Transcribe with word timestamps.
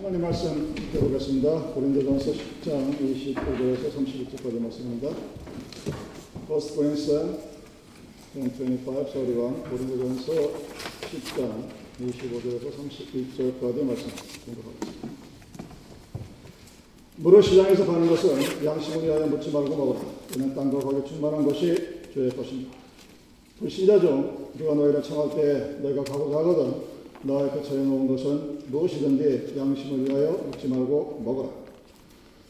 하나님 0.00 0.22
말씀 0.22 0.74
읽어보겠습니다. 0.94 1.74
고린도전서 1.74 2.32
10장 2.32 2.96
25절에서 2.98 3.92
31절까지 3.92 4.58
말씀입니다. 4.58 5.10
First 6.46 6.72
Corinthians 6.72 7.38
25, 8.34 9.04
31, 9.12 9.34
고린도전서 9.68 10.32
10장 11.02 11.64
25절에서 12.00 12.72
31절까지 12.72 13.84
말씀 13.84 14.08
공부하겠습니다. 14.46 15.08
무릇 17.16 17.44
시장에서 17.44 17.84
파는 17.84 18.08
것은 18.08 18.64
양심을 18.64 19.04
위하여 19.04 19.26
묻지 19.26 19.50
말고 19.50 19.76
먹으라. 19.76 20.00
이는 20.34 20.54
땅과 20.54 20.78
거기 20.78 21.06
충만한 21.06 21.44
것이 21.44 21.76
죄의 22.14 22.30
것입니다. 22.30 22.72
불신자 23.58 24.00
중 24.00 24.48
우리가 24.54 24.74
너희를 24.74 25.02
청할 25.02 25.36
때 25.36 25.78
너희가 25.82 26.02
가고자 26.04 26.38
하거든 26.38 26.99
너의 27.22 27.50
그 27.50 27.62
처해놓은 27.62 28.08
것은 28.08 28.58
무엇이든지 28.68 29.54
양심을 29.58 30.08
위하여 30.08 30.30
먹지 30.50 30.68
말고 30.68 31.22
먹어라. 31.24 31.48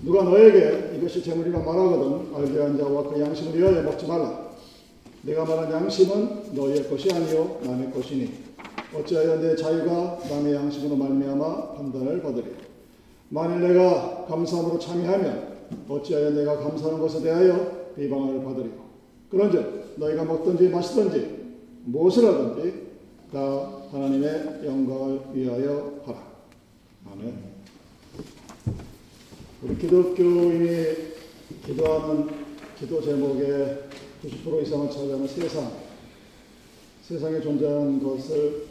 누가 0.03 0.23
너에게 0.23 0.97
이것이 0.97 1.23
재물이라 1.23 1.59
말하거든 1.59 2.35
알게 2.35 2.61
한 2.61 2.79
자와 2.79 3.03
그 3.09 3.21
양심을 3.21 3.59
위하여 3.59 3.83
먹지 3.83 4.07
말라. 4.07 4.51
내가 5.23 5.45
말한 5.45 5.73
양심은 5.73 6.55
너희의 6.55 6.89
것이 6.89 7.13
아니요 7.13 7.59
남의 7.65 7.93
것이니 7.93 8.31
어찌하여 8.95 9.41
내 9.41 9.57
자유가 9.57 10.19
남의 10.29 10.55
양심으로 10.55 10.97
말미암아 10.97 11.75
판단을 11.75 12.23
받으리. 12.23 12.47
만일 13.29 13.61
내가 13.67 14.25
감사함으로 14.29 14.79
참여하면 14.79 15.51
어찌하여 15.89 16.31
내가 16.31 16.59
감사하는 16.59 17.01
것에 17.01 17.23
대하여 17.23 17.93
비방을 17.97 18.45
받으리고 18.45 18.77
그런즉 19.31 19.95
너희가 19.97 20.25
먹든지 20.25 20.69
마시든지 20.69 21.41
무엇을 21.85 22.25
하든지 22.25 22.90
다 23.33 23.39
하나님의 23.93 24.61
영광을 24.65 25.21
위하여 25.33 26.03
하라. 26.05 26.33
아멘. 27.13 27.39
우리 29.63 29.79
기독교인이 29.79 30.97
기도하는 31.65 32.29
기도 32.77 33.01
제목의 33.01 33.85
90% 34.25 34.63
이상을 34.63 34.91
차지하는 34.91 35.29
세상, 35.29 35.71
세상에 37.03 37.41
존재하는 37.41 38.03
것을 38.03 38.67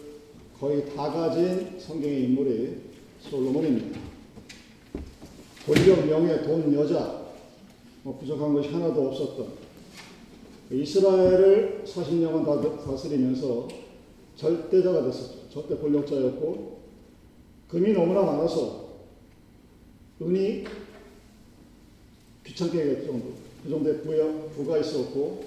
거의 0.59 0.93
다 0.93 1.09
가진 1.09 1.79
성경의 1.79 2.23
인물이 2.25 2.81
솔로몬입니다. 3.21 3.97
권력, 5.65 6.05
명예, 6.05 6.41
돈, 6.41 6.73
여자, 6.73 7.21
뭐 8.03 8.17
부족한 8.17 8.53
것이 8.53 8.67
하나도 8.69 9.07
없었던 9.07 9.47
이스라엘을 10.71 11.85
40년간 11.85 12.85
다스리면서 12.85 13.88
절대자가 14.39 15.03
됐었죠. 15.03 15.49
절대 15.49 15.75
권력자였고 15.75 16.79
금이 17.67 17.91
너무나 17.91 18.21
많아서 18.21 18.87
은이 20.21 20.63
귀찮게 22.45 22.83
될 22.83 23.05
정도. 23.05 23.33
그 23.61 23.69
정도의 23.69 24.01
부여, 24.01 24.49
부가 24.55 24.77
있었고 24.77 25.43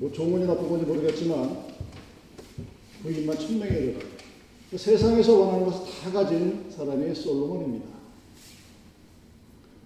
뭐 0.00 0.10
좋은 0.10 0.32
건지 0.32 0.46
나쁜 0.48 0.68
건지 0.68 0.84
모르겠지만 0.84 1.66
부인만 3.02 3.38
천명에 3.38 3.70
이르러 3.70 4.00
그 4.68 4.76
세상에서 4.76 5.38
원하는 5.38 5.66
것을 5.66 5.84
다 6.02 6.10
가진 6.10 6.68
사람이 6.70 7.14
솔로몬입니다. 7.14 7.86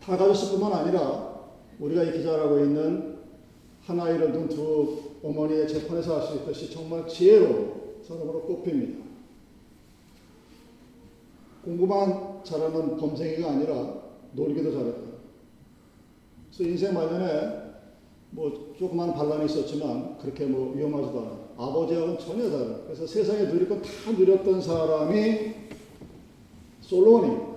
다 0.01 0.17
가졌을 0.17 0.53
뿐만 0.53 0.73
아니라 0.73 1.51
우리가 1.79 2.03
이 2.05 2.17
기자라고 2.17 2.61
있는 2.61 3.14
한 3.87 4.01
아이를 4.01 4.33
둔 4.33 4.49
두 4.49 4.99
어머니의 5.23 5.69
재판에서 5.69 6.21
알수 6.21 6.37
있듯이 6.37 6.71
정말 6.71 7.07
지혜로운 7.07 8.01
사람으로 8.03 8.43
꼽힙니다. 8.43 9.05
공부만 11.65 12.45
잘하는 12.45 12.97
범생이가 12.97 13.51
아니라 13.51 14.03
놀기도 14.33 14.73
잘했다. 14.73 15.01
그래서 16.51 16.71
인생 16.71 16.95
말년에 16.95 17.65
뭐 18.31 18.75
조그만 18.79 19.15
반란이 19.15 19.47
있었지만 19.47 20.19
그렇게 20.19 20.45
뭐 20.47 20.75
위험하지도 20.75 21.21
않아. 21.21 21.45
아버지하고는 21.57 22.19
전혀 22.19 22.51
다른. 22.51 22.85
그래서 22.85 23.07
세상에 23.07 23.47
누릴 23.49 23.69
건 23.69 23.81
다 23.81 24.13
누렸던 24.13 24.61
사람이 24.61 25.55
솔로몬입니다. 26.81 27.55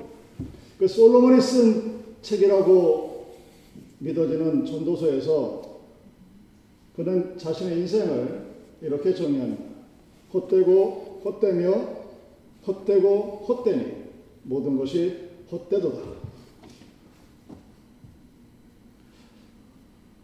그 0.78 0.88
솔로몬이 0.88 1.42
쓴 1.42 2.04
책이라고 2.22 3.28
믿어지는 4.00 4.66
전도서에서 4.66 5.67
그는 6.98 7.38
자신의 7.38 7.78
인생을 7.82 8.48
이렇게 8.82 9.14
정의합니다. 9.14 9.64
헛되고 10.34 11.22
헛되며 11.24 11.98
헛되고 12.66 13.46
헛되니 13.48 13.94
모든 14.44 14.78
것이 14.78 15.30
헛되도다. 15.52 16.02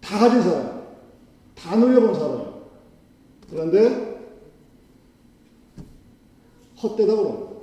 다 0.02 0.20
가진 0.20 0.42
사람, 0.42 0.84
다 1.54 1.76
누려본 1.76 2.14
사람. 2.16 2.54
그런데 3.50 4.20
헛되다고. 6.82 7.54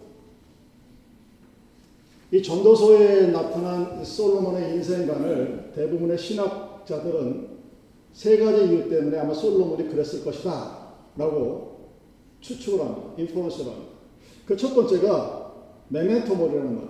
이 2.32 2.40
전도서에 2.40 3.32
나타난 3.32 4.04
솔로몬의 4.04 4.76
인생관을 4.76 5.72
대부분의 5.74 6.16
신학자들은 6.16 7.59
세 8.12 8.38
가지 8.38 8.66
이유 8.66 8.88
때문에 8.88 9.18
아마 9.18 9.32
솔로몬이 9.32 9.88
그랬을 9.88 10.24
것이다. 10.24 10.78
라고 11.16 11.90
추측을 12.40 12.80
합니다. 12.80 13.10
인포런스를 13.18 13.70
합니다. 13.72 13.90
그 14.46 14.56
첫 14.56 14.74
번째가 14.74 15.52
메멘토몰이라는 15.88 16.74
말. 16.74 16.88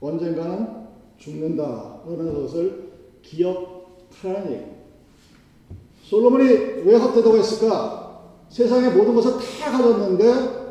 언젠가는 0.00 0.84
죽는다. 1.18 2.00
라는 2.06 2.34
것을 2.34 2.92
기억하라는 3.22 4.52
얘기. 4.52 4.64
솔로몬이 6.02 6.44
왜 6.44 6.96
헛되다고 6.96 7.36
했을까? 7.38 8.30
세상의 8.48 8.92
모든 8.94 9.14
것을 9.14 9.32
다 9.32 9.70
가졌는데 9.72 10.64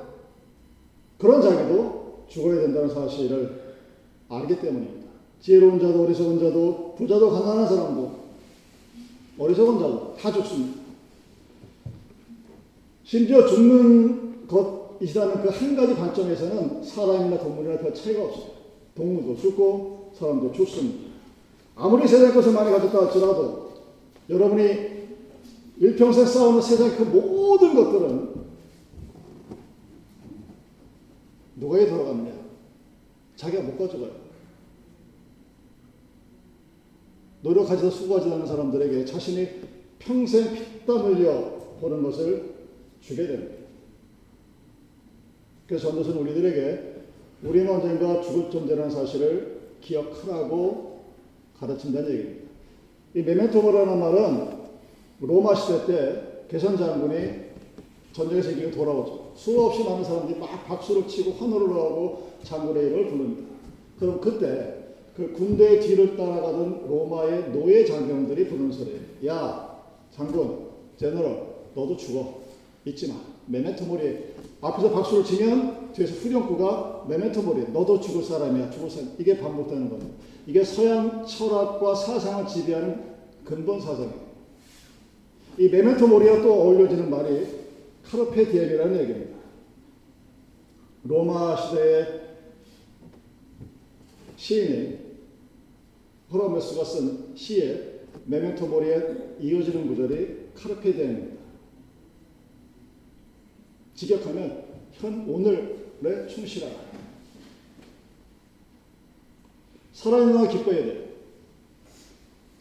그런 1.17 1.41
자기도 1.41 2.23
죽어야 2.27 2.61
된다는 2.61 2.89
사실을 2.89 3.61
알기 4.29 4.59
때문입니다. 4.59 5.07
지혜로운 5.39 5.79
자도 5.79 6.03
어리석은 6.03 6.39
자도 6.39 6.95
부자도 6.97 7.29
가난한 7.31 7.67
사람도 7.67 8.22
어리석은 9.38 9.79
자도 9.79 10.16
다 10.19 10.31
죽습니다. 10.31 10.79
심지어 13.03 13.45
죽는 13.47 14.47
것이라는 14.47 15.41
그 15.41 15.49
한 15.49 15.75
가지 15.75 15.94
관점에서는 15.95 16.83
사람이나 16.83 17.38
동물이나 17.39 17.77
별 17.79 17.94
차이가 17.94 18.23
없어요. 18.25 18.53
동물도 18.95 19.41
죽고 19.41 20.13
사람도 20.17 20.51
죽습니다. 20.51 21.11
아무리 21.75 22.07
세상 22.07 22.33
것을 22.33 22.53
많이 22.53 22.71
가졌다 22.71 22.97
할지라도 23.05 23.73
여러분이 24.29 24.94
일평생 25.79 26.25
싸우는 26.25 26.61
세상의 26.61 26.95
그 26.97 27.03
모든 27.03 27.73
것들은 27.73 28.33
누가에 31.55 31.88
돌아갑냐? 31.89 32.31
자기가 33.35 33.63
못 33.63 33.77
가져가요. 33.77 34.22
노력하지도 37.43 37.89
수고하지 37.89 38.29
않는 38.31 38.47
사람들에게 38.47 39.05
자신이 39.05 39.47
평생 39.99 40.53
피땀 40.53 40.97
흘려 40.97 41.59
보는 41.79 42.01
것을 42.03 42.53
주게 43.01 43.27
됩니다. 43.27 43.55
그래서 45.67 45.89
전도서는 45.89 46.21
우리들에게 46.21 46.93
우리는 47.43 47.69
언젠가 47.69 48.21
죽을 48.21 48.49
존재라는 48.49 48.89
사실을 48.89 49.61
기억하라고 49.81 51.01
가르친다는 51.59 52.09
얘기입니다. 52.09 52.43
이 53.15 53.21
메멘토모라는 53.21 53.99
말은 53.99 54.63
로마 55.19 55.53
시대 55.53 55.85
때 55.85 56.45
개선 56.49 56.77
장군이 56.77 57.43
전쟁에서 58.13 58.51
이기고 58.51 58.71
돌아오죠. 58.71 59.33
수없이 59.35 59.83
많은 59.83 60.03
사람들이 60.03 60.39
막 60.39 60.65
박수를 60.65 61.07
치고 61.07 61.31
환호를 61.31 61.69
하고 61.69 62.31
장군의 62.43 62.85
이름을 62.85 63.07
부릅니다. 63.07 63.53
그럼 64.00 64.21
그때 64.21 64.72
그 65.15 65.31
군대의 65.31 65.80
뒤를 65.80 66.18
따라가던 66.18 66.88
로마의 66.88 67.51
노예 67.51 67.86
장병들이 67.86 68.48
부르는 68.48 68.71
소리예요. 68.71 69.01
야, 69.27 69.80
장군, 70.12 70.69
제너럴, 70.98 71.54
너도 71.75 71.95
죽어. 71.95 72.42
잊지 72.86 73.10
마. 73.10 73.15
메멘토 73.45 73.86
모리 73.86 74.18
앞에서 74.62 74.92
박수를 74.92 75.24
치면 75.24 75.94
뒤에서 75.94 76.13
후렴구가 76.15 77.06
메멘토 77.07 77.42
모리 77.44 77.62
너도 77.71 78.00
죽을 78.00 78.24
사람이야. 78.24 78.71
죽을 78.71 78.89
사람. 78.89 79.12
이게 79.19 79.38
반복되는 79.38 79.89
겁니다. 79.89 80.13
이게 80.48 80.63
서양 80.63 81.25
철학과 81.25 81.94
사상을 81.94 82.48
지배하는 82.48 83.13
근본 83.45 83.80
사상이에요. 83.80 84.24
이 85.59 85.69
memento 85.69 86.07
mori와 86.07 86.41
또 86.42 86.54
어울려지는 86.54 87.09
말이 87.09 87.48
carpe 88.03 88.50
diem이라는 88.50 89.00
얘기입니다. 89.01 89.38
로마 91.04 91.56
시대의 91.56 92.22
시인이 94.44 94.98
호라메스가 96.30 96.84
쓴 96.84 97.34
시에 97.34 98.01
memento 98.25 98.68
mori에 98.68 99.38
이어지는 99.40 99.88
구절이 99.88 100.50
carpe 100.53 100.91
diem입니다. 100.91 101.41
직역하면 103.95 104.66
현 104.92 105.30
오늘에 105.30 106.28
충실하라. 106.28 106.75
살아있는 109.94 110.34
동안 110.34 110.50
기뻐해야 110.50 110.86
돼요. 110.88 111.04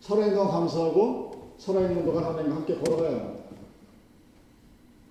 살아있는 0.03 0.37
동안 0.37 0.53
감사하고 0.53 1.55
살아있는 1.59 2.05
동안 2.05 2.23
하나님과 2.23 2.57
함께 2.59 2.77
걸어가야 2.77 3.11
합니다. 3.11 3.43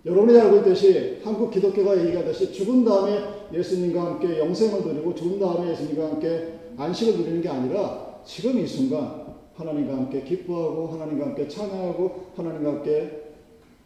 여러분이 0.06 0.40
알고 0.40 0.58
있듯이 0.60 1.20
한국 1.22 1.52
기독교가 1.52 2.02
얘기하듯이 2.06 2.54
죽은 2.54 2.86
다음에 2.86 3.50
예수님과 3.52 4.06
함께 4.06 4.40
영생을 4.40 4.82
누리고 4.84 5.14
죽은 5.14 5.38
다음에 5.38 5.72
예수님과 5.72 6.12
함께 6.12 6.61
안식을 6.78 7.18
누리는 7.20 7.42
게 7.42 7.50
아니라 7.50 8.22
지금 8.26 8.60
이 8.60 8.68
순간 8.68 9.36
하나님과 9.56 9.96
함께 9.96 10.24
기뻐하고 10.24 10.88
하나님과 10.88 11.28
함께 11.28 11.48
찬양하고 11.48 12.32
하나님과 12.36 12.70
함께 12.70 13.34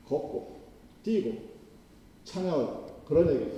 걷고 0.08 0.56
뛰고 1.04 1.34
찬양하고 2.24 2.86
그런 3.08 3.30
얘기예요. 3.30 3.52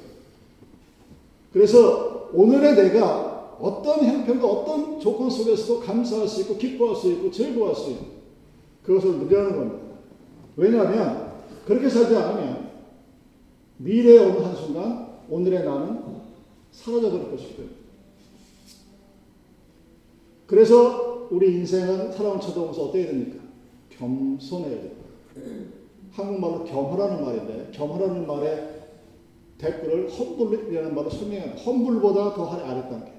그래서 1.54 2.30
오늘의 2.34 2.76
내가 2.76 3.58
어떤 3.60 4.06
형편과 4.06 4.48
어떤 4.48 5.00
조건 5.00 5.30
속에서도 5.30 5.80
감사할 5.82 6.28
수 6.28 6.42
있고 6.42 6.58
기뻐할 6.58 6.96
수 6.96 7.12
있고 7.14 7.32
즐거워할 7.32 7.76
수 7.76 7.92
있는 7.92 8.04
그것을 8.84 9.18
누리는 9.18 9.56
겁니다. 9.56 9.88
왜냐하면 10.56 11.34
그렇게 11.66 11.90
살지 11.90 12.16
않으면 12.16 12.72
미래의 13.78 14.20
어느 14.20 14.38
한순간 14.40 15.08
오늘의 15.30 15.66
나는 15.66 16.04
사라져 16.72 17.12
버릴 17.12 17.38
때문에 17.38 17.77
그래서 20.48 21.28
우리 21.30 21.56
인생은 21.56 22.12
사람을 22.12 22.40
쳐다보면서 22.40 22.84
어떻게 22.86 23.06
됩니까? 23.06 23.44
겸손해야 23.90 24.82
돼요. 24.82 24.92
한국말로 26.14 26.64
겸허라는 26.64 27.24
말인데 27.24 27.70
겸허라는 27.74 28.26
말에 28.26 28.78
댓글을 29.58 30.10
험불이라는 30.10 30.96
말로 30.96 31.10
설명합니다. 31.10 31.62
험불보다 31.62 32.34
더 32.34 32.50
아랫단계. 32.50 33.12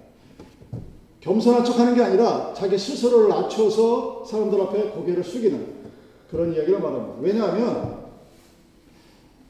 겸손한 1.20 1.64
척하는 1.64 1.94
게 1.94 2.02
아니라 2.02 2.54
자기 2.54 2.78
스스로를 2.78 3.28
낮춰서 3.28 4.24
사람들 4.24 4.60
앞에 4.62 4.90
고개를 4.90 5.22
숙이는 5.22 5.78
그런 6.30 6.54
이야기를 6.54 6.80
말합니다. 6.80 7.16
왜냐하면 7.20 7.98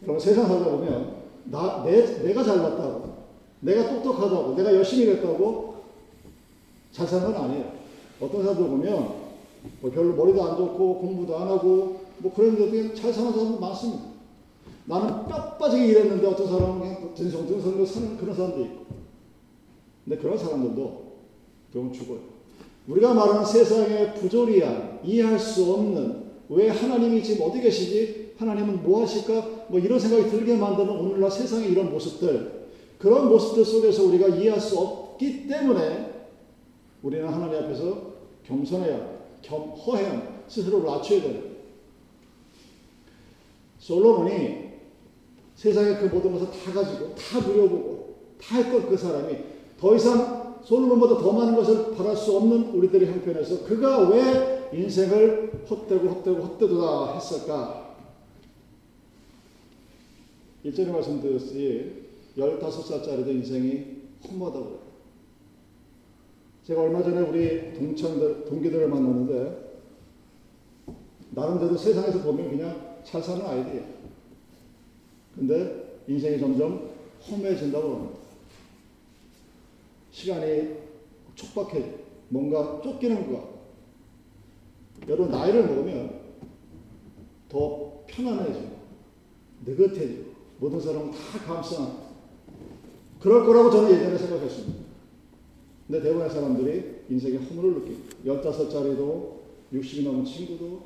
여러분 0.02 0.20
세상 0.20 0.46
살다 0.46 0.70
보면 0.70 1.18
나, 1.44 1.82
내, 1.84 2.22
내가 2.22 2.42
잘났다고 2.42 3.18
내가 3.60 3.88
똑똑하다고 3.88 4.54
내가 4.54 4.74
열심히 4.74 5.10
했다고 5.10 5.67
건 7.06 7.34
아니에요. 7.34 7.72
어떤 8.20 8.42
사람들 8.42 8.68
보면 8.68 9.28
뭐 9.80 9.90
별로 9.90 10.14
머리도 10.14 10.42
안 10.42 10.56
좋고 10.56 10.98
공부도 10.98 11.36
안 11.36 11.48
하고 11.48 12.00
뭐 12.18 12.32
그런데 12.34 12.94
잘 12.94 13.12
사는 13.12 13.32
사람도 13.32 13.58
많습니다. 13.60 14.04
나는 14.86 15.26
뼈 15.26 15.56
빠지게 15.58 15.86
일했는데 15.86 16.26
어떤 16.26 16.46
사람은 16.48 16.78
그냥 16.80 17.14
든성든성으로 17.14 17.84
사는 17.84 18.16
그런 18.16 18.34
사람도 18.34 18.60
있고. 18.62 18.86
근데 20.04 20.22
그런 20.22 20.38
사람들도 20.38 21.02
결국 21.72 21.92
죽어요. 21.92 22.18
우리가 22.88 23.12
말하는 23.12 23.44
세상의 23.44 24.14
부조리한, 24.14 25.00
이해할 25.04 25.38
수 25.38 25.70
없는, 25.74 26.24
왜 26.48 26.70
하나님이 26.70 27.22
지금 27.22 27.46
어디 27.46 27.60
계시지? 27.60 28.32
하나님은 28.38 28.82
뭐 28.82 29.02
하실까? 29.02 29.66
뭐 29.68 29.78
이런 29.78 29.98
생각이 29.98 30.30
들게 30.30 30.56
만드는 30.56 30.88
오늘날 30.88 31.30
세상의 31.30 31.70
이런 31.70 31.90
모습들, 31.90 32.68
그런 32.98 33.28
모습들 33.28 33.64
속에서 33.64 34.04
우리가 34.04 34.28
이해할 34.28 34.58
수 34.58 34.78
없기 34.78 35.46
때문에 35.46 36.07
우리는 37.02 37.28
하나님 37.28 37.64
앞에서 37.64 38.12
겸손해야, 38.44 39.18
겸허해야, 39.42 40.44
스스로를 40.48 40.86
낮춰야 40.86 41.22
되는 41.22 41.58
솔로몬이 43.78 44.68
세상의 45.54 45.98
그 45.98 46.06
모든 46.14 46.32
것을 46.32 46.48
다 46.50 46.72
가지고 46.72 47.14
다 47.14 47.40
누려보고 47.40 48.16
다 48.40 48.56
했던 48.56 48.88
그 48.88 48.96
사람이 48.96 49.36
더 49.78 49.94
이상 49.94 50.58
솔로몬보다 50.64 51.20
더 51.20 51.32
많은 51.32 51.54
것을 51.54 51.94
바랄 51.94 52.16
수 52.16 52.36
없는 52.36 52.70
우리들의 52.70 53.08
형편에서 53.08 53.64
그가 53.64 54.08
왜 54.08 54.70
인생을 54.72 55.64
헛되고 55.68 56.08
헛되고 56.08 56.42
헛되도다 56.42 57.14
했을까? 57.14 57.96
일전에 60.62 60.92
말씀드렸듯이 60.92 62.08
15살짜리도 62.36 63.28
인생이 63.28 63.84
험하다고 64.28 64.87
제가 66.68 66.82
얼마 66.82 67.02
전에 67.02 67.22
우리 67.22 67.72
동창들, 67.72 68.44
동기들을 68.44 68.88
만났는데 68.88 69.80
나름대로 71.30 71.74
세상에서 71.74 72.20
보면 72.20 72.50
그냥 72.50 72.98
잘 73.04 73.22
사는 73.22 73.42
아이들이야. 73.46 73.84
근데 75.34 76.02
인생이 76.06 76.38
점점 76.38 76.90
험해진다고 77.22 77.94
합니다. 77.94 78.18
시간이 80.10 80.76
촉박해 81.34 81.90
뭔가 82.28 82.82
쫓기는 82.82 83.32
것 83.32 83.38
같고. 83.38 83.58
여러분, 85.08 85.30
나이를 85.30 85.68
먹으면 85.68 86.20
더 87.48 88.02
편안해지고, 88.06 88.76
느긋해지고, 89.64 90.32
모든 90.58 90.80
사람은 90.80 91.12
다 91.12 91.38
감싸. 91.46 91.90
그럴 93.20 93.46
거라고 93.46 93.70
저는 93.70 93.90
예전에 93.90 94.18
생각했습니다. 94.18 94.77
근데 95.88 96.02
대부분의 96.02 96.30
사람들이 96.30 96.84
인생의 97.08 97.38
허물을 97.38 97.80
느낍니다. 97.80 98.14
15살짜리도, 98.26 99.38
60이 99.72 100.04
넘은 100.04 100.24
친구도, 100.24 100.82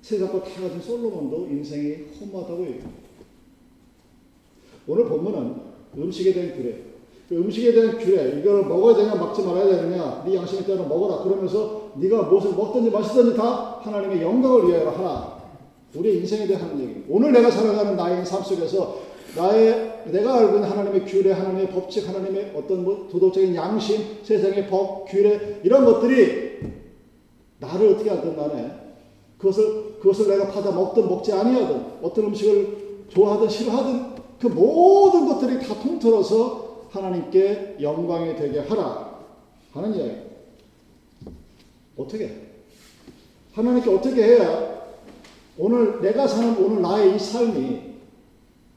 세상 0.00 0.32
거다 0.32 0.46
가진 0.46 0.80
솔로몬도 0.80 1.48
인생이 1.50 2.06
험하다고 2.18 2.62
얘기합니다. 2.62 3.06
오늘 4.88 5.04
본문은 5.04 5.54
음식에 5.98 6.32
대한 6.32 6.56
규례. 6.56 6.82
그 7.28 7.36
음식에 7.36 7.72
대한 7.72 7.98
규례, 7.98 8.40
이걸 8.40 8.64
먹어야 8.64 8.96
되냐 8.96 9.16
먹지 9.16 9.42
말아야 9.42 9.66
되느냐, 9.66 10.22
네 10.24 10.34
양심에 10.34 10.64
따라 10.64 10.86
먹어라. 10.88 11.22
그러면서 11.22 11.92
네가 11.96 12.22
무엇을 12.22 12.52
먹든지 12.54 12.90
마시든지 12.90 13.36
다 13.36 13.80
하나님의 13.82 14.22
영광을 14.22 14.68
위하여 14.68 14.90
하라. 14.90 15.36
우리의 15.94 16.18
인생에 16.18 16.46
대한 16.46 16.80
얘기. 16.80 17.04
오늘 17.08 17.32
내가 17.32 17.50
살아가는 17.50 17.96
나의 17.96 18.24
삶 18.24 18.42
속에서 18.42 19.00
나의 19.36 20.02
내가 20.06 20.38
알고 20.38 20.56
있는 20.56 20.68
하나님의 20.68 21.04
규례, 21.04 21.32
하나님의 21.32 21.70
법칙, 21.70 22.08
하나님의 22.08 22.52
어떤 22.56 22.84
뭐 22.84 23.08
도덕적인 23.10 23.54
양심, 23.54 24.18
세상의 24.22 24.68
법, 24.68 25.04
규례 25.06 25.60
이런 25.62 25.84
것들이 25.84 26.60
나를 27.58 27.90
어떻게 27.90 28.10
하든 28.10 28.36
간에 28.36 28.70
그것을 29.38 29.96
그것을 30.00 30.28
내가 30.28 30.48
받아 30.50 30.70
먹든 30.70 31.08
먹지 31.08 31.32
아니하든 31.32 32.02
어떤 32.02 32.26
음식을 32.26 33.06
좋아하든 33.08 33.48
싫어하든 33.48 34.16
그 34.40 34.46
모든 34.46 35.26
것들이 35.26 35.66
다 35.66 35.74
통틀어서 35.80 36.88
하나님께 36.90 37.76
영광이 37.80 38.36
되게 38.36 38.60
하라 38.60 39.20
하는 39.72 39.94
이야기. 39.94 40.12
어떻게? 41.96 42.46
하나님께 43.52 43.90
어떻게 43.90 44.22
해야 44.22 44.76
오늘 45.58 46.00
내가 46.02 46.26
사는 46.26 46.56
오늘 46.62 46.82
나의 46.82 47.16
이 47.16 47.18
삶이 47.18 47.95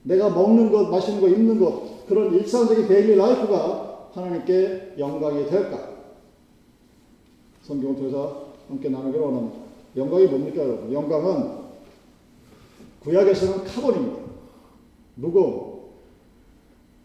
내가 0.03 0.29
먹는 0.29 0.71
것, 0.71 0.89
마시는 0.89 1.21
것, 1.21 1.27
입는 1.27 1.59
것 1.59 2.07
그런 2.07 2.33
일상적인 2.33 2.87
daily 2.87 3.15
life가 3.15 4.09
하나님께 4.13 4.95
영광이 4.97 5.47
될까? 5.47 5.97
성경을 7.61 7.95
통해서 7.95 8.53
함께 8.67 8.89
나누기를 8.89 9.21
원합니다. 9.21 9.57
영광이 9.95 10.25
뭡니까, 10.25 10.63
여러분? 10.63 10.91
영광은 10.91 11.59
구약에서는 13.01 13.63
כבוד입니다. 13.63 14.19
무거움, 15.15 15.79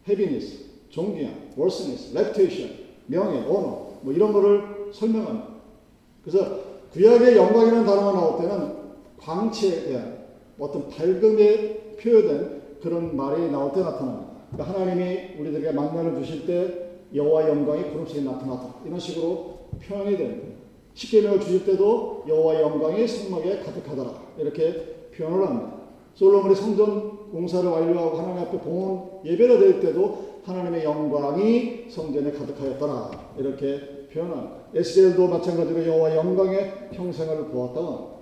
heaviness, 0.08 0.64
존귀함, 0.90 1.52
worthiness, 1.56 2.14
reputation, 2.14 2.70
명예, 3.06 3.40
honor, 3.40 3.90
뭐 4.02 4.12
이런 4.12 4.32
거를 4.32 4.90
설명합니다. 4.92 5.48
그래서 6.24 6.60
구약의 6.92 7.36
영광이라는 7.36 7.84
단어가 7.84 8.12
나올 8.12 8.40
때는 8.40 8.74
광채에 9.18 9.84
대한 9.84 10.24
어떤 10.58 10.88
밝음에 10.88 11.96
표현된 12.00 12.62
그런 12.84 13.16
말이 13.16 13.50
나올 13.50 13.72
때 13.72 13.80
나타납니다. 13.80 14.30
그러니까 14.52 14.78
하나님이 14.78 15.40
우리들에게 15.40 15.72
만나를 15.72 16.22
주실 16.22 16.46
때 16.46 16.98
여호와 17.14 17.48
영광이 17.48 17.84
구름 17.84 18.06
속에 18.06 18.20
나타났다. 18.20 18.74
이런 18.84 18.98
식으로 18.98 19.54
표현이 19.82 20.18
됩니다. 20.18 20.48
십계명을 20.92 21.40
주실 21.40 21.64
때도 21.64 22.24
여호와의 22.28 22.60
영광이 22.60 23.08
성막에 23.08 23.60
가득하더라 23.60 24.10
이렇게 24.38 25.08
표현을 25.16 25.46
합니다. 25.46 25.72
솔로몬이 26.12 26.54
성전 26.54 27.30
공사를 27.32 27.68
완료하고 27.68 28.18
하나님 28.18 28.42
앞에 28.42 28.58
봉헌 28.58 29.24
예배를 29.24 29.58
드릴 29.58 29.80
때도 29.80 30.34
하나님의 30.44 30.84
영광이 30.84 31.86
성전에 31.88 32.32
가득하였더라 32.32 33.10
이렇게 33.38 34.06
표현합니다. 34.12 34.56
에스겔도 34.74 35.26
마찬가지로 35.26 35.86
여호와 35.86 36.14
영광의 36.16 36.90
평생을 36.92 37.50
합니다. 37.50 38.14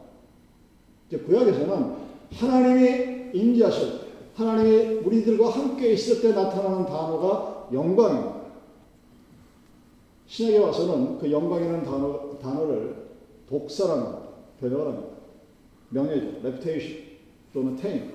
이제 1.08 1.18
구약에서는 1.18 1.94
하나님이 2.32 3.30
임재하실 3.34 3.88
때, 4.00 4.01
하나님이 4.34 4.94
우리들과 5.04 5.50
함께 5.50 5.92
있을 5.92 6.20
때 6.22 6.32
나타나는 6.32 6.86
단어가 6.86 7.68
영광입니다. 7.72 8.42
신약에 10.26 10.58
와서는 10.58 11.18
그 11.18 11.30
영광이라는 11.30 11.84
단어, 11.84 12.38
단어를 12.40 12.96
복사라는 13.46 14.22
번역을. 14.60 15.12
명예죠. 15.90 16.38
reputation 16.38 17.02
또는 17.52 17.76
tame. 17.76 18.10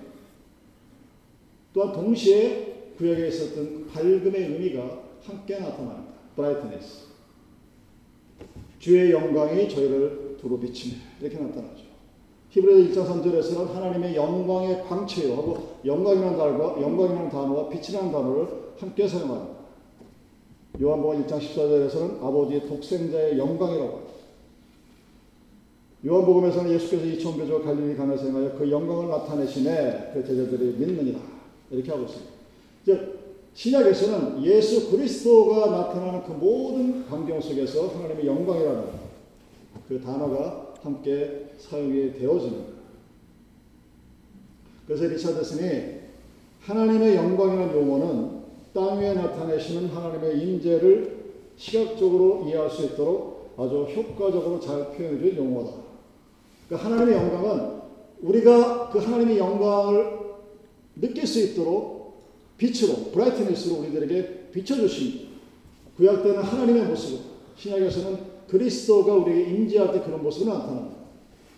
또한 1.74 1.94
동시에 1.94 2.94
구역에 2.98 3.28
있었던 3.28 3.88
밝음의 3.88 4.34
의미가 4.36 5.04
함께 5.22 5.60
나타납니다. 5.60 6.14
brightness. 6.36 7.06
주의 8.80 9.12
영광이 9.12 9.70
저희를 9.70 10.38
두루 10.40 10.60
비치네. 10.60 10.96
이렇게 11.22 11.38
나타나죠. 11.38 11.87
히브리서 12.58 13.04
1장 13.04 13.08
3절에서는 13.08 13.72
하나님의 13.72 14.16
영광의 14.16 14.84
광채요 14.88 15.34
하고 15.34 15.78
영광이라는 15.86 16.38
단어와 16.38 16.82
영광이라는 16.82 17.30
단어와 17.30 17.70
빛이라는 17.70 18.12
단어를 18.12 18.48
함께 18.80 19.08
사용합니다. 19.08 19.58
요한복음 20.82 21.26
1장 21.26 21.40
14절에서는 21.40 22.24
아버지의 22.24 22.68
독생자의 22.68 23.38
영광이라고 23.38 23.92
합니다. 23.92 24.14
요한복음에서는 26.06 26.72
예수께서 26.72 27.06
이천배조 27.06 27.64
갈릴리 27.64 27.96
강에서 27.96 28.26
행하여 28.26 28.58
그 28.58 28.70
영광을 28.70 29.10
나타내시네 29.10 30.12
그 30.14 30.26
제자들이 30.26 30.78
믿느니라 30.78 31.20
이렇게 31.70 31.92
하고 31.92 32.04
있습니다. 32.04 32.32
즉 32.86 33.20
신약에서는 33.54 34.44
예수 34.44 34.92
그리스도가 34.92 35.72
나타나는 35.72 36.24
그 36.24 36.32
모든 36.32 37.08
광경 37.08 37.42
속에서 37.42 37.88
하나님의 37.88 38.26
영광이라는 38.26 38.84
그 39.88 40.02
단어가 40.02 40.67
함께 40.82 41.50
사용이 41.58 42.14
거예요. 42.52 42.78
그래서 44.86 45.06
리차드슨이 45.06 45.98
하나님의 46.62 47.16
영광이라는 47.16 47.76
용어는 47.76 48.38
땅 48.74 49.00
위에 49.00 49.14
나타내시는 49.14 49.90
하나님의 49.90 50.42
임재를 50.42 51.18
시각적으로 51.58 52.46
이해할 52.48 52.70
수 52.70 52.86
있도록 52.86 53.56
아주 53.58 53.88
효과적으로 53.96 54.60
잘 54.60 54.92
표현해 54.92 55.34
준 55.34 55.38
용어다. 55.38 55.78
그 56.70 56.76
하나님의 56.76 57.16
영광은 57.16 57.78
우리가 58.22 58.90
그 58.90 59.00
하나님의 59.00 59.38
영광을 59.38 60.18
느낄 60.96 61.26
수 61.26 61.40
있도록 61.40 61.98
빛으로, 62.58 63.12
브라이트니스로 63.12 63.76
우리들에게 63.82 64.50
비춰주십니다. 64.52 65.28
구약 65.96 66.24
때는 66.24 66.42
하나님의 66.42 66.86
모습, 66.86 67.22
신약에서는 67.56 68.37
그리스도가 68.48 69.14
우리에게 69.14 69.52
임재할 69.52 69.92
때 69.92 70.02
그런 70.02 70.24
모습을 70.24 70.54
나타납니다. 70.54 70.98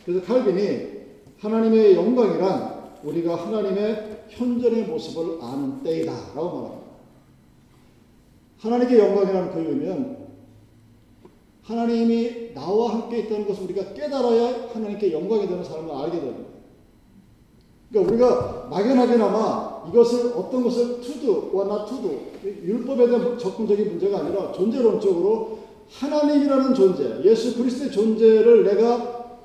그래서 0.06 0.26
칼빈이 0.26 1.00
하나님의 1.40 1.96
영광이란 1.96 2.80
우리가 3.04 3.36
하나님의 3.36 4.26
현존의 4.30 4.84
모습을 4.84 5.38
아는 5.42 5.84
때이다 5.84 6.12
라고 6.36 6.62
말합니다. 6.62 6.90
하나님의 8.60 9.00
영광이라는 9.00 9.54
그 9.54 9.60
의미는 9.60 10.18
하나님이 11.64 12.54
나와 12.54 12.94
함께 12.94 13.20
있다는 13.20 13.48
것을 13.48 13.66
우리가 13.66 13.94
깨달아야 13.94 14.70
하나님께 14.74 15.14
영광이 15.14 15.48
되는 15.48 15.64
사람을 15.64 15.94
알게 15.94 16.20
됩니다. 16.20 16.50
그러니까 17.92 18.12
우리가 18.12 18.68
막연하게나마 18.70 19.84
이것을 19.90 20.34
어떤 20.36 20.64
것을 20.64 21.02
투두 21.02 21.52
와 21.54 21.66
나 21.66 21.86
투두 21.86 22.20
율법에 22.44 23.08
대한 23.08 23.38
접근적인 23.38 23.88
문제가 23.88 24.20
아니라 24.20 24.52
존재론적으로 24.52 25.60
하나님이라는 25.90 26.74
존재, 26.74 27.22
예수 27.24 27.58
그리스도의 27.58 27.92
존재를 27.92 28.64
내가 28.64 29.38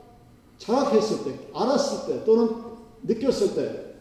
자각했을 0.59 1.25
때, 1.25 1.39
알았을 1.53 2.13
때, 2.13 2.25
또는 2.25 2.49
느꼈을 3.03 3.55
때, 3.55 3.95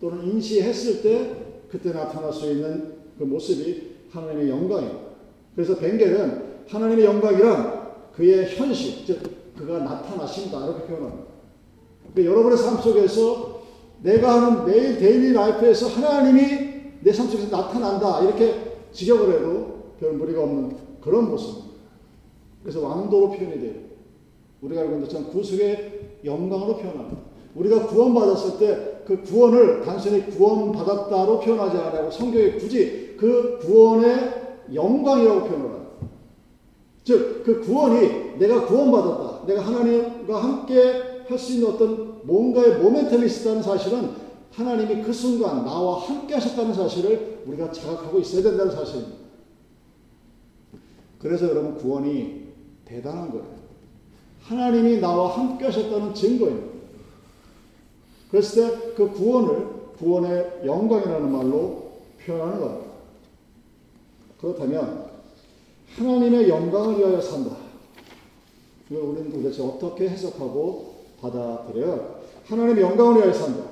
또는 0.00 0.24
인지했을 0.24 1.02
때, 1.02 1.36
그때 1.70 1.92
나타날 1.92 2.32
수 2.32 2.50
있는 2.50 2.94
그 3.18 3.24
모습이 3.24 3.96
하나님의 4.10 4.50
영광이에요. 4.50 5.06
그래서 5.54 5.76
벤겔은 5.76 6.64
하나님의 6.68 7.04
영광이란 7.04 7.86
그의 8.14 8.46
현시, 8.56 9.06
즉 9.06 9.54
그가 9.56 9.78
나타나신다 9.78 10.64
이렇게 10.64 10.86
표현합니다. 10.86 11.24
그러니까 12.12 12.32
여러분의 12.32 12.58
삶 12.58 12.80
속에서 12.80 13.62
내가 14.02 14.42
하는 14.42 14.66
매일 14.66 14.98
daily 14.98 15.32
life에서 15.32 15.88
하나님이 15.88 16.66
내 17.00 17.12
삶 17.12 17.28
속에서 17.28 17.56
나타난다 17.56 18.22
이렇게 18.22 18.76
직역을 18.92 19.34
해도 19.34 19.94
별 20.00 20.12
무리가 20.14 20.42
없는 20.42 20.76
그런 21.00 21.28
모습입니다. 21.30 21.65
그래서 22.66 22.82
왕도로 22.82 23.30
표현이 23.30 23.60
돼요. 23.60 23.74
우리가 24.60 24.80
알고 24.80 24.94
있는 24.94 25.06
것처럼 25.06 25.30
구속의 25.30 26.20
영광으로 26.24 26.78
표현합니다. 26.78 27.20
우리가 27.54 27.86
구원받았을 27.86 28.58
때 28.58 28.96
그 29.06 29.22
구원을 29.22 29.82
단순히 29.82 30.26
구원받았다로 30.26 31.38
표현하지 31.38 31.76
않고 31.78 32.10
성경에 32.10 32.52
굳이 32.54 33.14
그 33.16 33.58
구원의 33.60 34.64
영광이라고 34.74 35.40
표현을 35.44 35.64
합니다. 35.70 35.86
즉, 37.04 37.44
그 37.44 37.60
구원이 37.60 38.36
내가 38.38 38.66
구원받았다. 38.66 39.46
내가 39.46 39.62
하나님과 39.62 40.42
함께 40.42 41.14
할 41.28 41.38
수 41.38 41.54
있는 41.54 41.68
어떤 41.68 42.20
뭔가의 42.24 42.80
모멘텀이 42.80 43.24
있었다는 43.26 43.62
사실은 43.62 44.10
하나님이 44.52 45.02
그 45.02 45.12
순간 45.12 45.64
나와 45.64 46.00
함께 46.00 46.34
하셨다는 46.34 46.72
사실을 46.72 47.42
우리가 47.46 47.70
자각하고 47.70 48.18
있어야 48.20 48.42
된다는 48.42 48.72
사실입니다. 48.72 49.16
그래서 51.18 51.48
여러분 51.48 51.76
구원이 51.76 52.45
대단한 52.86 53.30
거예요. 53.30 53.44
하나님이 54.42 55.00
나와 55.00 55.36
함께 55.36 55.66
하셨다는 55.66 56.14
증거입니다. 56.14 56.76
그랬을 58.30 58.80
때 58.80 58.94
그 58.96 59.10
구원을 59.12 59.66
구원의 59.98 60.62
영광이라는 60.64 61.30
말로 61.30 61.92
표현하는 62.24 62.60
겁니다. 62.60 62.86
그렇다면 64.40 65.10
하나님의 65.96 66.48
영광을 66.48 66.98
위하여 66.98 67.20
산다. 67.20 67.56
우리는 68.90 69.30
도대체 69.30 69.62
어떻게 69.62 70.08
해석하고 70.08 70.96
받아들여요? 71.20 72.20
하나님의 72.46 72.82
영광을 72.82 73.16
위하여 73.16 73.32
산다. 73.32 73.64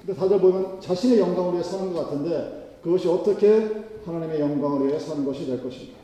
근데 0.00 0.14
다들 0.14 0.40
보면 0.40 0.80
자신의 0.80 1.18
영광을 1.18 1.54
위해 1.54 1.62
사는 1.62 1.92
것 1.92 2.04
같은데 2.04 2.78
그것이 2.82 3.08
어떻게 3.08 3.84
하나님의 4.04 4.40
영광을 4.40 4.88
위해 4.88 4.98
사는 4.98 5.24
것이 5.24 5.46
될 5.46 5.62
것인가? 5.62 5.98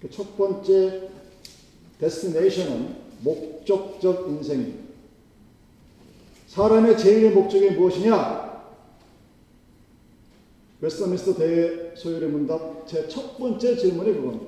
그 0.00 0.10
첫 0.10 0.36
번째 0.36 1.08
데스티네이션은 2.02 2.96
목적적 3.20 4.26
인생입니다. 4.28 4.82
사람의 6.48 6.98
제일의 6.98 7.30
목적이 7.30 7.70
무엇이냐? 7.70 8.52
웨스터민스터 10.80 11.34
대회 11.36 11.94
소율의 11.94 12.28
문답 12.28 12.88
제 12.88 13.06
첫 13.06 13.38
번째 13.38 13.76
질문이 13.76 14.14
그겁니다. 14.14 14.46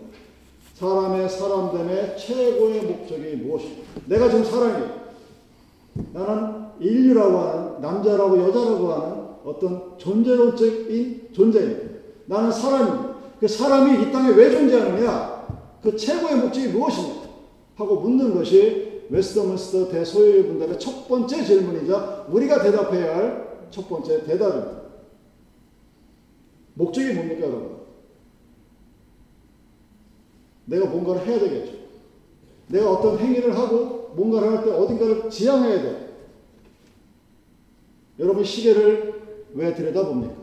사람의 0.75 1.28
사람됨의 1.28 2.18
최고의 2.18 2.82
목적이 2.82 3.37
무엇이냐? 3.37 3.82
내가 4.06 4.28
지금 4.28 4.44
사람이에요. 4.44 5.04
나는 6.12 6.64
인류라고 6.80 7.38
하는 7.38 7.80
남자라고 7.80 8.49
여자라고 8.49 8.92
하는 8.92 9.25
어떤 9.44 9.96
존재론적인 9.96 11.28
존재입니다. 11.32 11.94
나는 12.26 12.50
사람입니다. 12.50 13.14
그 13.38 13.46
사람이 13.46 14.02
이 14.02 14.12
땅에 14.12 14.30
왜 14.34 14.50
존재하느냐? 14.50 15.46
그 15.84 15.96
최고의 15.96 16.37
목적이 16.37 16.68
무엇이냐? 16.68 17.24
하고 17.75 18.00
묻는 18.00 18.35
것이 18.35 19.02
웨스터민스터 19.11 19.88
대소유의 19.88 20.47
분들의 20.47 20.78
첫 20.78 21.07
번째 21.09 21.45
질문이자 21.45 22.26
우리가 22.28 22.62
대답해야 22.62 23.16
할 23.16 23.45
첫 23.75 23.88
번째 23.88 24.23
대답입니다. 24.25 24.83
목적이 26.75 27.14
뭡니까, 27.14 27.40
여러분? 27.40 27.78
내가 30.66 30.87
뭔가를 30.87 31.26
해야 31.26 31.40
되겠죠. 31.40 31.73
내가 32.69 32.93
어떤 32.93 33.19
행위를 33.19 33.57
하고 33.59 34.12
뭔가를 34.14 34.49
할 34.59 34.64
때 34.64 34.71
어딘가를 34.71 35.28
지향해야 35.28 35.83
돼. 35.83 36.14
여러분 38.21 38.45
시계를 38.45 39.49
왜 39.54 39.75
들여다봅니까? 39.75 40.35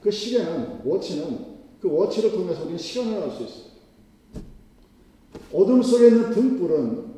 그 0.00 0.10
시계는, 0.10 0.82
워치는 0.84 1.56
그 1.80 1.90
워치를 1.90 2.30
통해서 2.32 2.62
우리는 2.62 2.78
시간을 2.78 3.20
알 3.20 3.30
수 3.32 3.42
있어요. 3.42 3.65
어둠 5.56 5.80
속에 5.82 6.08
있는 6.08 6.30
등불은 6.30 7.14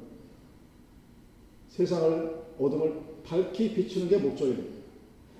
세상을 1.70 2.38
어둠을 2.60 3.00
밝히 3.24 3.74
비추는 3.74 4.08
게 4.08 4.18
목적입니다. 4.18 4.78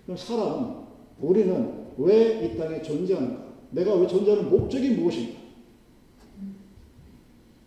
그럼 0.05 0.17
사람은 0.17 0.75
우리는 1.21 1.87
왜 1.97 2.45
이 2.45 2.57
땅에 2.57 2.83
존재하는가? 2.83 3.49
내가 3.71 3.95
왜 3.95 4.07
존재하는 4.07 4.51
목적이 4.51 4.91
무엇인가? 4.97 5.39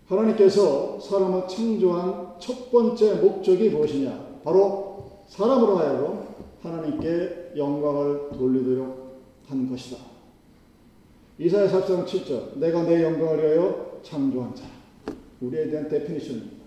하나님께서 0.07 0.99
사람을 0.99 1.47
창조한 1.47 2.35
첫 2.39 2.69
번째 2.71 3.15
목적이 3.15 3.69
무엇이냐? 3.69 4.41
바로 4.43 5.21
사람으로 5.27 5.77
하여금 5.77 6.23
하나님께 6.61 7.53
영광을 7.55 8.29
돌리도록 8.37 9.21
한 9.47 9.69
것이다. 9.69 9.97
이사야 11.39 11.69
4장 11.69 12.05
7절 12.05 12.57
내가 12.57 12.83
내 12.83 13.01
영광을 13.03 13.37
위하여 13.43 13.99
창조한 14.03 14.53
자. 14.55 14.80
우리에 15.41 15.69
대한 15.69 15.89
데피니션입니다. 15.89 16.61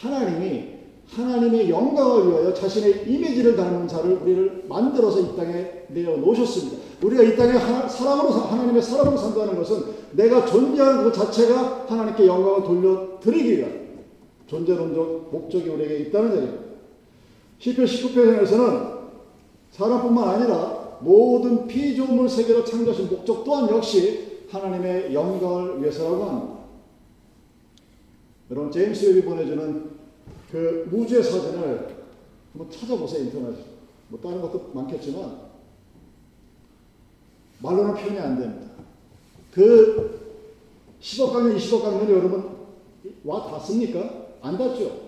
하나님이 0.00 0.74
하나님의 1.08 1.68
영광을 1.68 2.28
위하여 2.28 2.54
자신의 2.54 3.04
이미지를 3.06 3.56
닮은 3.56 3.86
자를 3.86 4.14
우리를 4.22 4.64
만들어서 4.68 5.20
이 5.20 5.36
땅에 5.36 5.84
내어 5.88 6.16
놓으셨습니다. 6.16 6.78
우리가 7.02 7.22
이 7.22 7.36
땅에 7.36 7.52
하나, 7.52 7.86
사람으로 7.86 8.30
하나님의 8.30 8.82
사람으로 8.82 9.16
산다는 9.16 9.56
것은 9.56 9.82
내가 10.12 10.46
존재하는 10.46 11.04
그 11.04 11.12
자체가 11.12 11.84
하나님께 11.88 12.26
영광을 12.26 12.62
돌려 12.62 13.20
드리기 13.20 13.58
위한 13.58 13.84
존재론적 14.46 15.28
목적이 15.30 15.68
우리에게 15.70 15.98
있다는 15.98 16.36
얘기입니다. 16.36 16.64
시편 17.58 17.84
19편에서는 17.84 18.94
사람뿐만 19.70 20.28
아니라 20.28 20.98
모든 21.00 21.66
피조물 21.66 22.28
세계를 22.28 22.64
창조하신 22.64 23.08
목적 23.08 23.44
또한 23.44 23.68
역시 23.68 24.42
하나님의 24.50 25.12
영광을 25.12 25.80
위해서라고 25.80 26.24
합니다. 26.24 26.63
여러분 28.50 28.70
제임스 28.70 29.06
웹이 29.06 29.22
보내주는 29.24 29.90
그 30.50 30.88
우주의 30.92 31.22
사진을 31.22 31.96
한번 32.52 32.70
찾아보세요 32.70 33.24
인터넷에. 33.24 33.62
뭐 34.08 34.20
다른 34.20 34.40
것도 34.42 34.70
많겠지만 34.74 35.38
말로는 37.60 37.94
표현이 37.94 38.18
안 38.18 38.38
됩니다. 38.38 38.72
그 39.50 40.20
10억 41.00 41.32
강년, 41.32 41.56
20억 41.56 41.82
강년이 41.82 42.12
여러분 42.12 42.54
와 43.24 43.50
닿습니까? 43.50 44.26
안 44.42 44.58
닿죠. 44.58 45.04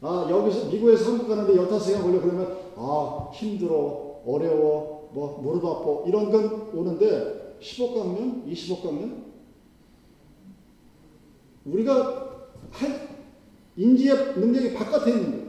아 0.00 0.28
여기서 0.30 0.68
미국에서 0.68 1.10
한국 1.10 1.28
가는데 1.28 1.54
15시간 1.54 2.02
걸려 2.02 2.20
그러면 2.20 2.56
아 2.76 3.30
힘들어 3.32 4.20
어려워 4.26 5.10
뭐 5.12 5.40
무릎 5.42 5.64
아파 5.64 6.06
이런 6.06 6.30
건 6.30 6.70
오는데 6.74 7.56
10억 7.60 7.94
강년, 7.94 8.44
20억 8.46 8.82
강년 8.82 9.27
우리가 11.64 12.48
할 12.70 13.08
인지의 13.76 14.34
능력이 14.36 14.74
바깥에 14.74 15.10
있는 15.10 15.30
거예요. 15.30 15.48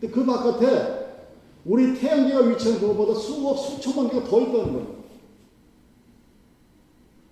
근데 0.00 0.14
그 0.14 0.24
바깥에 0.24 1.00
우리 1.64 1.94
태양계가 1.94 2.40
위치한 2.40 2.80
그것보다 2.80 3.14
수억, 3.14 3.56
수천만 3.56 4.10
개가 4.10 4.24
더 4.24 4.40
있다는 4.40 4.72
거예요. 4.72 5.00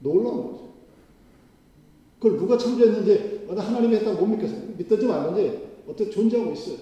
놀라운 0.00 0.52
거죠. 0.52 0.68
그걸 2.20 2.38
누가 2.38 2.58
창조했는지 2.58 3.46
하나님이 3.48 3.96
했다고 3.96 4.16
못 4.16 4.26
믿겠어요. 4.34 4.60
믿든지 4.76 5.06
말든지 5.06 5.68
어떻게 5.88 6.10
존재하고 6.10 6.52
있어요. 6.52 6.76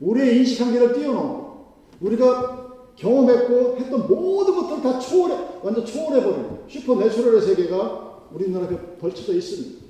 우리의 0.00 0.38
인식 0.38 0.60
한계를 0.60 0.94
뛰어넘어 0.94 1.66
우리가 2.00 2.58
경험했고 2.96 3.76
했던 3.78 4.08
모든 4.08 4.54
것들을 4.54 4.82
다 4.82 4.98
초월해, 4.98 5.60
완전 5.62 5.84
초월해버리는 5.84 6.58
슈퍼내추럴의 6.68 7.42
세계가 7.42 8.28
우리나라 8.32 8.66
에 8.66 8.96
벌쳐져 8.98 9.34
있습니다. 9.34 9.87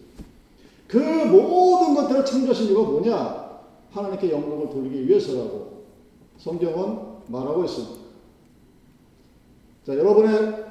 그 0.88 0.96
모든 0.96 1.94
것들을 1.94 2.24
창조하신 2.24 2.68
이유가 2.68 2.90
뭐냐? 2.90 3.48
하나님께 3.90 4.30
영광을 4.30 4.70
돌리기 4.70 5.06
위해서라고 5.06 5.84
성경은 6.38 6.98
말하고 7.28 7.64
있습니다. 7.64 7.94
자, 9.84 9.96
여러분의 9.96 10.64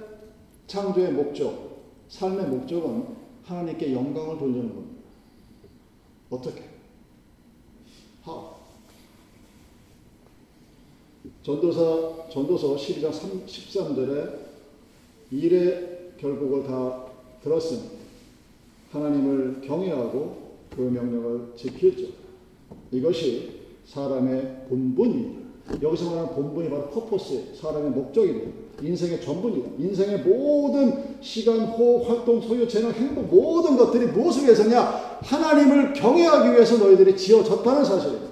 창조의 0.65 1.13
목적, 1.13 1.83
삶의 2.09 2.47
목적은 2.47 3.15
하나님께 3.43 3.93
영광을 3.93 4.37
돌리는 4.39 4.73
겁니다. 4.73 5.03
어떻게? 6.31 6.63
하. 8.23 8.57
전도사, 11.43 12.29
전도서 12.29 12.75
12장 12.75 13.11
13절에 13.45 14.39
일의 15.31 16.11
결국을 16.17 16.63
다 16.63 17.05
들었습니다. 17.43 18.06
하나님을 18.97 19.61
경외하고 19.61 20.47
그 20.75 20.81
명령을 20.81 21.53
지키죠. 21.55 22.07
이것이 22.91 23.61
사람의 23.85 24.65
본분입니다. 24.69 25.47
여기서 25.81 26.09
말하는 26.09 26.29
본분이 26.33 26.69
바로 26.69 26.89
퍼포스, 26.89 27.55
사람의 27.59 27.91
목적입니다. 27.91 28.51
인생의 28.81 29.21
전부입니다. 29.21 29.69
인생의 29.77 30.19
모든 30.19 31.17
시간, 31.19 31.59
호흡, 31.59 32.09
활동, 32.09 32.39
소유, 32.39 32.67
재능, 32.67 32.91
행복 32.91 33.25
모든 33.25 33.75
것들이 33.75 34.07
무엇을 34.07 34.43
위해서냐? 34.43 34.79
하나님을 35.21 35.93
경외하기 35.93 36.51
위해서 36.51 36.77
너희들이 36.77 37.17
지어졌다는 37.17 37.83
사실입니다. 37.83 38.27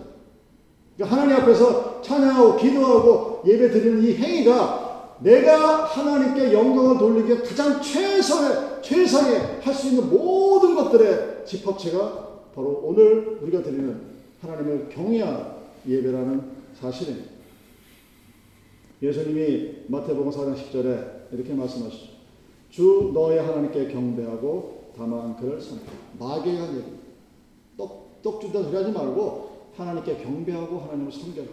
그러니까 0.95 1.15
하나님 1.15 1.41
앞에서 1.41 2.01
찬양하고 2.01 2.57
기도하고 2.57 3.41
예배 3.45 3.72
드리는 3.72 4.03
이 4.03 4.13
행위가 4.13 4.85
내가 5.19 5.86
하나님께 5.86 6.53
영광을 6.53 6.98
돌리기 6.98 7.29
위해 7.29 7.41
가장 7.41 7.81
최선의, 7.81 8.81
최상의 8.81 9.62
할 9.62 9.74
수 9.74 9.88
있는 9.89 10.10
모든 10.10 10.75
것들의 10.75 11.45
집합체가 11.45 12.25
바로 12.53 12.81
오늘 12.84 13.39
우리가 13.41 13.62
드리는 13.62 13.99
하나님을 14.41 14.89
경외하는 14.89 15.45
예배라는 15.88 16.41
사실입니다. 16.80 17.30
예수님이 19.01 19.86
마태복음 19.88 20.32
4장 20.32 20.56
10절에 20.56 21.34
이렇게 21.34 21.54
말씀하시죠. 21.54 22.15
주 22.69 23.12
너의 23.13 23.41
하나님께 23.41 23.88
경배하고 23.89 24.93
다만 24.97 25.36
그를 25.38 25.62
섬겨. 25.62 25.84
마귀가 26.19 26.69
얘기. 26.75 26.84
떡, 27.78 28.21
떡 28.21 28.41
준다 28.41 28.63
소리 28.63 28.75
하지 28.75 28.91
말고 28.91 29.71
하나님께 29.75 30.17
경배하고 30.23 30.80
하나님을 30.80 31.12
섬겨라. 31.12 31.47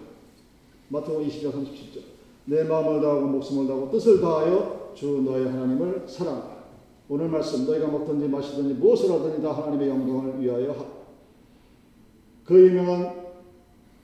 마태복음 0.88 1.29
20장 1.29 1.53
37절. 1.53 2.12
내 2.44 2.64
마음을 2.64 3.00
다하고 3.00 3.26
목숨을 3.28 3.66
다하고 3.66 3.90
뜻을 3.90 4.20
다하여 4.20 4.92
주 4.94 5.22
너의 5.22 5.46
하나님을 5.46 6.09
사랑하라. 6.09 6.62
오늘 7.09 7.28
말씀 7.28 7.66
너희가 7.66 7.88
먹든지 7.88 8.28
마시든지 8.28 8.74
무엇을 8.74 9.12
하든지 9.12 9.42
다 9.42 9.52
하나님의 9.52 9.88
영광을 9.88 10.40
위하여 10.40 10.72
하라. 10.72 10.87
그 12.44 12.66
유명한 12.66 13.22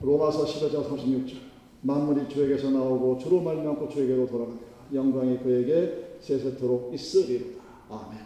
로마서 0.01 0.44
15장 0.44 0.88
36절. 0.88 1.48
만물이 1.83 2.29
주에게서 2.29 2.70
나오고 2.70 3.18
주로 3.18 3.40
말미암고 3.40 3.88
주에게로 3.88 4.27
돌아가니라. 4.27 4.66
영광이 4.92 5.38
그에게 5.38 6.16
세세토록 6.20 6.92
있으리로다. 6.94 7.62
아멘. 7.88 8.18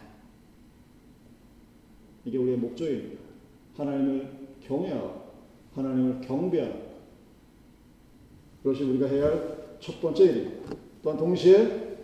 이게 2.25 2.39
우리의 2.39 2.57
목적입니다. 2.59 3.23
하나님을 3.77 4.31
경외하고 4.67 5.23
하나님을 5.75 6.21
경배하는 6.21 6.93
그것이 8.63 8.85
우리가 8.85 9.07
해야 9.07 9.27
할 9.27 9.62
첫 9.83 10.01
번째 10.01 10.23
일입니다. 10.23 10.77
또한 11.03 11.19
동시에 11.19 11.97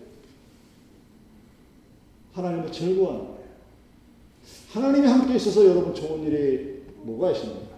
하나님을 2.32 2.72
즐거워하는 2.72 3.24
거예요. 3.24 3.38
하나님이 4.72 5.06
함께 5.06 5.36
있어서 5.36 5.64
여러분 5.64 5.94
좋은 5.94 6.24
일이 6.24 6.82
뭐가 7.02 7.30
있습니까? 7.32 7.68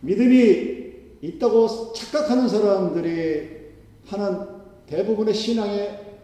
믿음이 0.00 0.94
있다고 1.20 1.92
착각하는 1.92 2.48
사람들이 2.48 3.56
하는 4.06 4.46
대부분의 4.86 5.34
신앙의 5.34 6.16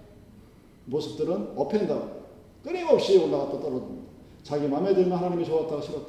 모습들은 0.87 1.53
업앤다운 1.57 2.11
끊임없이 2.65 3.19
올라갔다 3.19 3.61
떨어집니다. 3.61 4.03
자기 4.43 4.67
마음에 4.67 4.95
들면 4.95 5.13
하나님이 5.13 5.45
좋았다가 5.45 5.83
싫었다. 5.83 6.09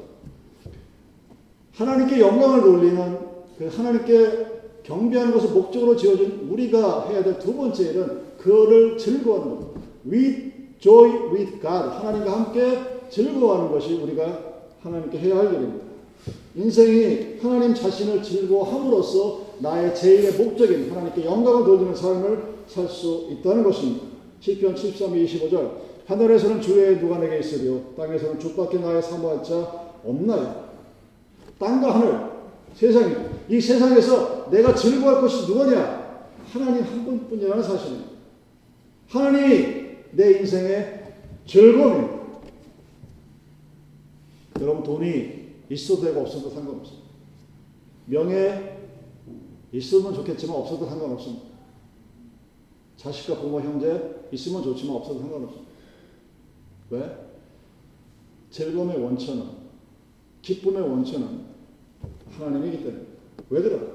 하나님께 1.73 2.19
영광을 2.21 2.61
돌리는 2.61 3.19
그 3.57 3.67
하나님께 3.67 4.62
경배하는 4.83 5.33
것을 5.33 5.49
목적으로 5.51 5.95
지어준 5.95 6.47
우리가 6.51 7.07
해야 7.09 7.23
될 7.23 7.39
두 7.39 7.55
번째 7.55 7.83
일은 7.83 8.21
그를 8.37 8.97
즐거워하는 8.97 9.55
것. 9.55 9.73
With 10.05 10.51
joy 10.79 11.09
with 11.33 11.51
God. 11.61 11.89
하나님과 11.95 12.31
함께 12.31 12.77
즐거워하는 13.09 13.71
것이 13.71 13.93
우리가 13.95 14.53
하나님께 14.81 15.17
해야 15.19 15.37
할 15.37 15.53
일입니다. 15.53 15.85
인생이 16.55 17.37
하나님 17.41 17.73
자신을 17.73 18.21
즐거워함으로써 18.21 19.41
나의 19.59 19.95
제일의 19.95 20.33
목적인 20.33 20.91
하나님께 20.91 21.25
영광을 21.25 21.63
돌리는 21.65 21.95
삶을 21.95 22.53
살 22.67 22.87
수 22.87 23.27
있다는 23.31 23.63
것입니다. 23.63 24.05
7편 24.41 24.75
73, 24.75 25.11
25절 25.13 25.71
하늘에서는 26.05 26.61
주의 26.61 26.99
누가 26.99 27.17
내게 27.17 27.39
있으리요 27.39 27.93
땅에서는 27.95 28.39
주밖에 28.39 28.77
나의 28.77 29.01
사모할 29.01 29.41
자 29.43 29.53
없나요? 30.05 30.65
땅과 31.59 31.95
하늘 31.95 32.32
세상이 32.75 33.15
이 33.49 33.61
세상에서 33.61 34.49
내가 34.49 34.73
즐거워할 34.73 35.21
것이 35.21 35.47
누구냐? 35.47 36.03
하나님 36.51 36.83
한 36.83 37.05
분뿐이라는 37.05 37.63
사실입니다. 37.63 38.11
하나님이 39.07 39.83
내 40.11 40.39
인생의 40.39 41.13
즐거움입니다. 41.45 42.23
여러분 44.61 44.83
돈이 44.83 45.53
있어도 45.69 46.01
되고 46.03 46.21
없어도 46.21 46.49
상관없습니다. 46.49 47.03
명예 48.05 48.79
있으면 49.71 50.13
좋겠지만 50.13 50.55
없어도 50.57 50.87
상관없습니다. 50.87 51.53
자식과 52.97 53.41
부모, 53.41 53.59
형제 53.59 54.27
있으면 54.31 54.63
좋지만 54.63 54.97
없어도 54.97 55.19
상관없습니다. 55.19 55.71
왜? 56.91 57.17
즐거움의 58.51 59.01
원천은, 59.01 59.43
기쁨의 60.41 60.81
원천은 60.81 61.52
하나님이기 62.37 62.83
때문에. 62.83 63.03
왜 63.49 63.61
그럴까? 63.61 63.85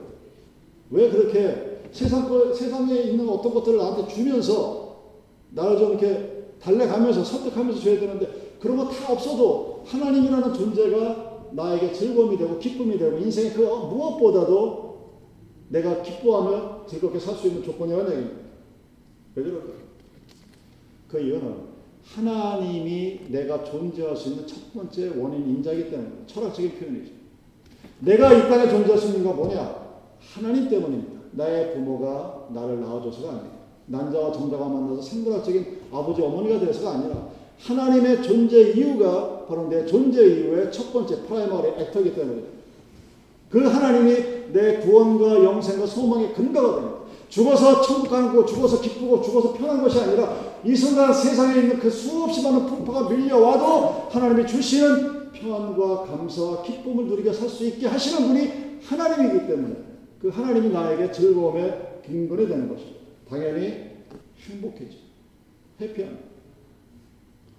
왜 0.91 1.11
그렇게 1.11 1.81
세상, 1.93 2.29
세상에 2.55 2.95
있는 3.03 3.29
어떤 3.29 3.53
것들을 3.55 3.79
나한테 3.79 4.13
주면서 4.13 5.13
나를 5.51 5.79
좀 5.79 5.91
이렇게 5.91 6.47
달래가면서 6.61 7.25
설득하면서 7.25 7.81
줘야 7.81 7.99
되는데 8.01 8.57
그런 8.61 8.77
거 8.77 8.89
다 8.89 9.13
없어도 9.13 9.83
하나님이라는 9.87 10.53
존재가 10.55 11.29
나에게 11.53 11.93
즐거움이 11.93 12.37
되고 12.37 12.59
기쁨이 12.59 12.99
되고 12.99 13.17
인생의 13.19 13.53
그 13.55 13.61
무엇보다도 13.63 14.89
내가 15.69 16.03
기뻐하며 16.03 16.87
즐겁게 16.87 17.19
살 17.19 17.35
수 17.37 17.47
있는 17.47 17.63
조건이라는 17.63 18.11
얘기입니다. 18.11 18.39
왜 19.35 19.43
그럴까요? 19.45 19.75
그 21.09 21.21
이유는 21.21 21.55
하나님이 22.05 23.21
내가 23.29 23.65
존재할 23.65 24.17
수 24.17 24.31
있는 24.31 24.47
첫 24.47 24.73
번째 24.73 25.09
원인 25.17 25.49
인자이기 25.49 25.91
때문에 25.91 26.11
철학적인 26.27 26.73
표현이죠. 26.79 27.13
내가 28.01 28.33
이 28.33 28.49
땅에 28.49 28.69
존재할 28.69 28.99
수 28.99 29.09
있는 29.09 29.25
건 29.25 29.37
뭐냐? 29.37 29.89
하나님 30.35 30.69
때문입니다. 30.69 31.19
나의 31.33 31.75
부모가 31.75 32.47
나를 32.51 32.81
낳아줘서가 32.81 33.29
아니에요. 33.29 33.59
난자와 33.87 34.33
정자가 34.33 34.67
만나서 34.67 35.03
생물학적인 35.03 35.79
아버지 35.93 36.23
어머니가 36.23 36.61
되어서가 36.61 36.91
아니라 36.93 37.29
하나님의 37.61 38.23
존재 38.23 38.73
이유가 38.73 39.47
바로 39.47 39.69
내 39.69 39.85
존재 39.87 40.23
이유의 40.23 40.71
첫 40.71 40.93
번째 40.93 41.23
primary 41.23 41.69
factor이기 41.83 42.15
때문에 42.15 42.43
그 43.51 43.65
하나님이 43.65 44.53
내 44.53 44.79
구원과 44.79 45.43
영생과 45.43 45.87
소망의 45.87 46.35
근거가 46.35 46.77
됩니다. 46.77 46.99
죽어서 47.29 47.83
천국 47.83 48.11
가는 48.11 48.35
거, 48.35 48.45
죽어서 48.45 48.81
기쁘고 48.81 49.23
죽어서 49.23 49.53
편한 49.53 49.83
것이 49.83 50.01
아니라 50.01 50.35
이 50.65 50.75
순간 50.75 51.13
세상에 51.13 51.61
있는 51.61 51.79
그 51.79 51.91
수없이 51.91 52.43
많은 52.43 52.67
풍파가 52.67 53.09
밀려와도 53.09 54.09
하나님이 54.11 54.47
주시는 54.47 55.18
평안과 55.41 56.05
감사와 56.05 56.63
기쁨을 56.63 57.07
누리게 57.07 57.33
살 57.33 57.49
수 57.49 57.67
있게 57.67 57.87
하시는 57.87 58.29
분이 58.29 58.81
하나님이기 58.83 59.47
때문에 59.47 59.77
그 60.21 60.29
하나님이 60.29 60.71
나에게 60.71 61.11
즐거움의 61.13 62.01
근거이 62.05 62.47
되는 62.47 62.69
것입니다. 62.69 62.99
당연히 63.29 63.91
행복해져. 64.39 64.97
해피합니다. 65.81 66.25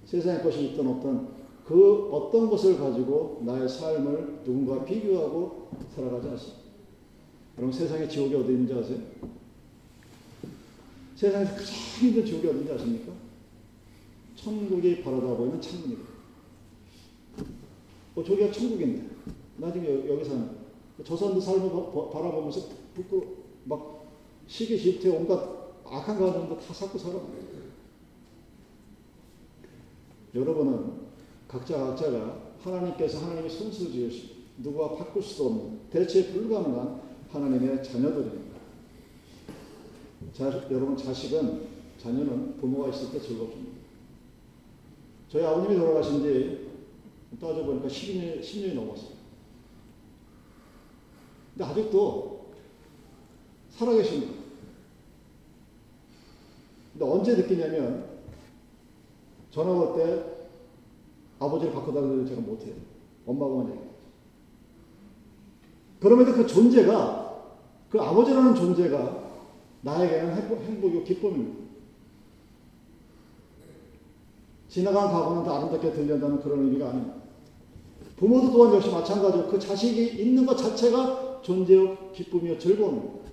세상의 0.05 0.43
것이 0.43 0.65
있든 0.67 0.87
없든 0.87 1.27
그 1.65 2.09
어떤 2.11 2.49
것을 2.49 2.77
가지고 2.77 3.41
나의 3.45 3.69
삶을 3.69 4.41
누군가 4.43 4.83
비교하고 4.83 5.69
살아가지 5.95 6.27
않습니다. 6.29 6.59
여러분 7.57 7.77
세상의 7.77 8.09
지옥이 8.09 8.33
어디 8.33 8.53
있는지 8.53 8.73
아세요? 8.73 8.97
세상에서 11.15 11.51
가장 11.51 11.65
힘든 11.65 12.25
지옥이 12.25 12.47
어딘지 12.47 12.71
아십니까? 12.71 13.11
천국이 14.35 15.03
바라다 15.03 15.27
보이는 15.35 15.61
창문이거든요. 15.61 16.08
어, 18.19 18.23
저기가 18.23 18.51
천국인데. 18.51 19.09
나 19.57 19.71
지금 19.71 20.07
여기 20.09 20.23
사는. 20.23 20.59
저 21.03 21.15
사람도 21.15 21.39
삶을 21.39 21.69
바라보면서 22.11 22.69
부끄, 22.93 23.37
막 23.63 24.05
시기 24.47 24.77
질투에 24.77 25.15
온갖 25.15 25.41
악한 25.85 26.19
감정도 26.19 26.59
다 26.59 26.73
쌓고 26.73 26.97
살아. 26.97 27.19
여러분은 30.35 30.91
각자 31.47 31.77
각자가 31.77 32.49
하나님께서 32.61 33.19
하나님의 33.19 33.49
손수를 33.49 33.91
지으시고 33.91 34.35
누구와 34.57 34.95
바꿀 34.95 35.23
수도 35.23 35.47
없는 35.47 35.79
대체 35.89 36.31
불가능한 36.31 37.01
하나님의 37.29 37.83
자녀들입니다. 37.83 38.59
자, 40.33 40.67
여러분 40.69 40.97
자식은 40.97 41.61
자녀는 41.97 42.57
부모가 42.57 42.89
있을 42.89 43.11
때 43.11 43.19
즐겁습니다. 43.19 43.79
저희 45.29 45.43
아버님이 45.43 45.77
돌아가신 45.79 46.21
지 46.21 46.68
따져보니까 47.39 47.87
10년, 47.87 48.41
10년이 48.41 48.73
넘었어요. 48.75 49.19
근데 51.53 51.63
아직도 51.71 52.49
살아계십니다. 53.71 54.33
근데 56.93 57.05
언제 57.05 57.35
느끼냐면 57.35 58.07
전화 59.51 59.71
올 59.71 59.95
때 59.95 60.39
아버지를 61.39 61.73
바꿔달라고 61.73 62.25
제가 62.25 62.41
못해요. 62.41 62.75
엄마가만 63.25 63.69
얘기해요. 63.69 63.89
그럼에도 65.99 66.33
그 66.33 66.45
존재가 66.47 67.55
그 67.89 67.99
아버지라는 68.01 68.55
존재가 68.55 69.29
나에게는 69.81 70.35
행복, 70.35 70.61
행복이고 70.61 71.03
기쁨입니다. 71.03 71.68
지나간 74.69 75.11
과거는 75.11 75.43
더 75.43 75.57
아름답게 75.57 75.91
들린다는 75.91 76.41
그런 76.41 76.59
의미가 76.59 76.89
아닙니다. 76.89 77.15
부모도 78.15 78.51
또한 78.51 78.75
역시 78.75 78.89
마찬가지로 78.89 79.47
그 79.47 79.57
자식이 79.57 80.21
있는 80.21 80.45
것 80.45 80.55
자체가 80.55 81.39
존재요, 81.41 82.11
기쁨이요, 82.13 82.59
즐거움입니다. 82.59 83.29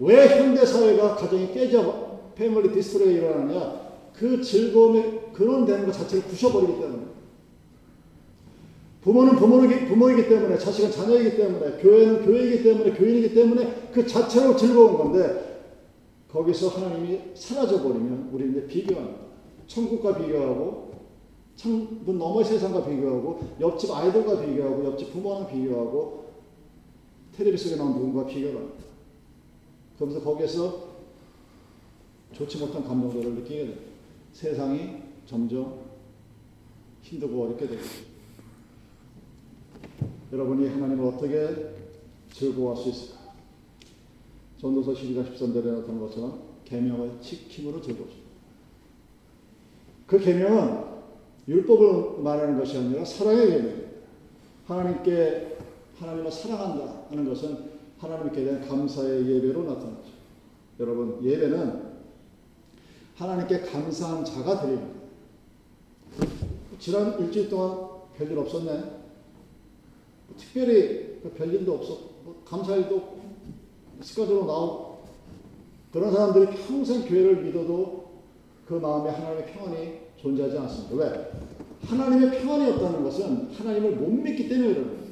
왜 0.00 0.28
현대 0.28 0.64
사회가 0.64 1.16
가정이 1.16 1.52
깨져 1.52 2.20
패밀리 2.34 2.72
디스트로이 2.72 3.14
일어나냐? 3.14 3.88
그 4.12 4.42
즐거움의 4.42 5.32
근원되는 5.32 5.86
것 5.86 5.92
자체를 5.92 6.24
부셔버리기 6.24 6.80
때문에. 6.80 7.02
부모는 9.00 9.36
부모이기, 9.36 9.86
부모이기 9.86 10.28
때문에, 10.28 10.58
자식은 10.58 10.90
자녀이기 10.90 11.36
때문에, 11.36 11.80
교회는 11.80 12.24
교회이기 12.26 12.62
때문에, 12.64 12.90
교인이기 12.92 13.34
때문에 13.34 13.90
그 13.92 14.06
자체로 14.06 14.56
즐거운 14.56 14.98
건데, 14.98 15.62
거기서 16.30 16.68
하나님이 16.68 17.20
사라져버리면 17.34 18.30
우리는 18.32 18.52
이제 18.52 18.66
비교합니다. 18.66 19.27
천국과 19.68 20.18
비교하고, 20.18 20.88
창문 21.54 22.18
너머의 22.18 22.44
세상과 22.44 22.84
비교하고, 22.84 23.40
옆집 23.60 23.90
아이들과 23.90 24.44
비교하고, 24.44 24.84
옆집 24.86 25.12
부모랑 25.12 25.48
비교하고, 25.48 26.32
텔레비 27.36 27.56
속에 27.56 27.76
나온 27.76 27.92
누군가 27.94 28.26
비교를 28.26 28.56
합니다. 28.56 28.84
그러면서 29.96 30.24
거기에서 30.24 30.88
좋지 32.32 32.58
못한 32.58 32.82
감정들을 32.84 33.34
느끼게 33.34 33.58
됩니다. 33.58 33.82
세상이 34.32 35.02
점점 35.26 35.80
힘들고 37.02 37.44
어렵게 37.44 37.68
되겠죠. 37.68 38.08
여러분이 40.32 40.68
하나님을 40.68 41.06
어떻게 41.06 41.74
즐거워할 42.32 42.82
수 42.82 42.90
있을까? 42.90 43.18
전도서 44.58 44.92
12장 44.92 45.34
13절에 45.34 45.64
나타난 45.64 46.00
것처럼 46.00 46.42
계명을 46.64 47.20
지킴으로 47.20 47.80
즐거워집니다. 47.80 48.17
그 50.08 50.18
계명은 50.18 50.88
율법을 51.46 52.22
말하는 52.22 52.58
것이 52.58 52.78
아니라 52.78 53.04
사랑의 53.04 53.46
계명입니다. 53.46 53.88
하나님께 54.66 55.58
하나님을 55.98 56.32
사랑한다 56.32 57.04
하는 57.10 57.28
것은 57.28 57.70
하나님께 57.98 58.44
대한 58.44 58.66
감사의 58.66 59.28
예배로 59.28 59.64
나타나죠. 59.64 60.08
여러분 60.80 61.22
예배는 61.22 61.88
하나님께 63.16 63.60
감사한 63.60 64.24
자가 64.24 64.62
드립니다. 64.62 64.98
지난 66.78 67.18
일주일 67.20 67.50
동안 67.50 67.88
별일 68.16 68.38
없었네. 68.38 68.84
특별히 70.38 71.20
별일도 71.36 71.74
없어. 71.74 71.92
뭐 72.24 72.42
감사일도 72.46 73.18
습관적으로 74.00 74.46
나오고 74.46 75.04
그런 75.92 76.12
사람들이 76.12 76.56
평생 76.66 77.06
교회를 77.06 77.42
믿어도 77.42 77.97
그 78.68 78.74
마음에 78.74 79.08
하나님의 79.08 79.46
평안이 79.46 79.98
존재하지 80.18 80.58
않습니다. 80.58 80.96
왜? 80.96 81.30
하나님의 81.86 82.38
평안이 82.38 82.70
없다는 82.72 83.02
것은 83.02 83.48
하나님을 83.50 83.92
못 83.92 84.10
믿기 84.10 84.46
때문에 84.46 84.74
그런 84.74 84.88
거예요. 84.88 85.08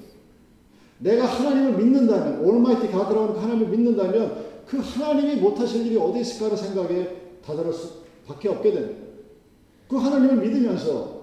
내가 0.98 1.24
하나님을 1.24 1.78
믿는다면, 1.78 2.44
올마이티 2.44 2.88
가드라는 2.88 3.36
하나님을 3.36 3.68
믿는다면 3.68 4.44
그 4.66 4.76
하나님이 4.78 5.40
못하실 5.40 5.86
일이 5.86 5.96
어디 5.96 6.20
있을까라는 6.20 6.56
생각에 6.62 7.16
다다를 7.42 7.72
수밖에 7.72 8.50
없게 8.50 8.72
됩니다. 8.72 9.06
그 9.88 9.96
하나님을 9.96 10.36
믿으면서 10.46 11.16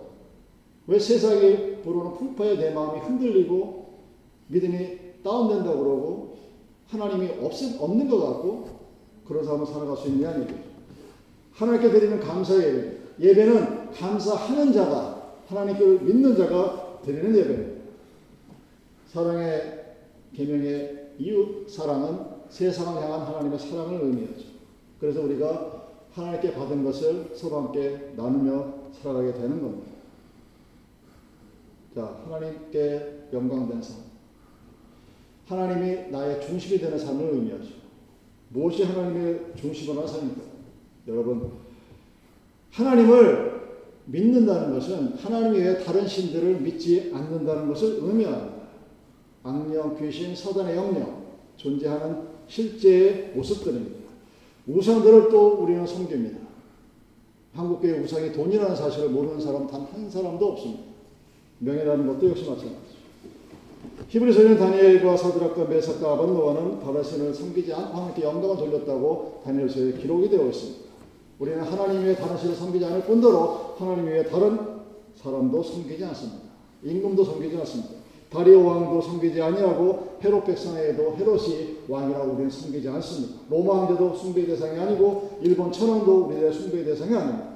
왜 0.87 0.97
세상에 0.97 1.81
불어오는 1.81 2.17
풍파에 2.17 2.57
내 2.57 2.71
마음이 2.71 2.99
흔들리고 3.01 3.99
믿음이 4.47 4.97
다운된다고 5.23 5.77
그러고 5.77 6.37
하나님이 6.87 7.29
없, 7.41 7.51
없는 7.79 8.09
것 8.09 8.19
같고 8.19 8.69
그런 9.25 9.45
삶을 9.45 9.67
살아갈 9.67 9.95
수 9.97 10.07
있느냐는 10.07 10.43
얘기죠. 10.43 10.72
하나님께 11.53 11.91
드리는 11.91 12.19
감사의 12.19 12.97
예배. 13.19 13.45
는 13.45 13.91
감사하는 13.91 14.73
자가 14.73 15.33
하나님께 15.47 16.03
믿는 16.03 16.35
자가 16.35 16.99
드리는 17.03 17.35
예배입니다. 17.35 17.83
사랑의 19.07 19.83
계명의 20.35 21.11
이웃 21.19 21.69
사랑은 21.69 22.33
세상을 22.49 23.01
향한 23.01 23.21
하나님의 23.21 23.59
사랑을 23.59 24.01
의미하죠. 24.01 24.45
그래서 24.99 25.21
우리가 25.21 25.83
하나님께 26.11 26.53
받은 26.53 26.83
것을 26.83 27.31
서로 27.35 27.61
함께 27.61 28.13
나누며 28.15 28.73
살아가게 28.93 29.33
되는 29.33 29.61
겁니다. 29.61 29.91
자, 31.93 32.19
하나님께 32.25 33.27
영광된 33.31 33.81
삶. 33.81 33.97
하나님이 35.47 36.09
나의 36.09 36.41
중심이 36.41 36.79
되는 36.79 36.97
삶을 36.97 37.33
의미하죠. 37.33 37.69
무엇이 38.49 38.83
하나님의 38.83 39.53
중심으로 39.55 40.07
삶입니까? 40.07 40.52
여러분, 41.07 41.51
하나님을 42.71 43.53
믿는다는 44.05 44.73
것은 44.73 45.13
하나님 45.13 45.53
외에 45.53 45.77
다른 45.83 46.07
신들을 46.07 46.61
믿지 46.61 47.11
않는다는 47.13 47.67
것을 47.67 47.99
의미합니다. 48.01 48.63
악령, 49.43 49.97
귀신, 49.99 50.35
사단의 50.35 50.75
영령, 50.75 51.23
존재하는 51.57 52.33
실제의 52.47 53.31
모습들입니다. 53.35 54.03
우상들을 54.67 55.29
또 55.29 55.63
우리는 55.63 55.85
섬깁니다. 55.85 56.39
한국교회 57.53 57.99
우상이 57.99 58.31
돈이라는 58.31 58.75
사실을 58.75 59.09
모르는 59.09 59.39
사람 59.39 59.67
단 59.67 59.85
한 59.91 60.09
사람도 60.09 60.45
없습니다. 60.53 60.83
명예라는 61.59 62.07
것도 62.07 62.29
역시 62.29 62.43
마찬가지죠. 62.43 63.03
히브리서는 64.07 64.57
다니엘과 64.57 65.17
사드락과 65.17 65.65
메사과 65.65 66.13
아반노아는 66.13 66.79
바다신을 66.79 67.33
섬기지 67.33 67.73
않고 67.73 67.97
하나님께 67.97 68.23
영광을 68.23 68.57
돌렸다고 68.57 69.41
다니엘서에 69.45 69.93
기록이 69.93 70.29
되어 70.29 70.47
있습니다. 70.47 70.92
우리는 71.39 71.61
하나님 71.63 72.03
외에 72.03 72.15
다른 72.15 72.37
신을 72.37 72.55
섬기지 72.55 72.85
않을 72.85 73.03
뿐더러 73.03 73.75
하나님 73.77 74.05
외에 74.05 74.23
다른 74.23 74.57
사람도 75.15 75.63
섬기지 75.63 76.03
않습니다. 76.05 76.39
임금도 76.83 77.23
섬기지 77.23 77.57
않습니다. 77.57 78.03
다리오 78.29 78.65
왕도 78.65 79.01
섬기지 79.01 79.41
아니하고 79.41 80.17
헤롯 80.23 80.45
백성에도 80.45 81.15
헤롯이 81.15 81.77
왕이라고 81.87 82.31
우리는 82.33 82.49
섬기지 82.49 82.89
않습니다. 82.89 83.35
로마 83.49 83.81
황제도 83.81 84.15
숭배의 84.15 84.47
대상이 84.47 84.79
아니고 84.79 85.39
일본 85.41 85.71
천황도 85.71 86.25
우리의 86.25 86.51
숭배의 86.51 86.85
대상이 86.85 87.15
아닙니다. 87.15 87.53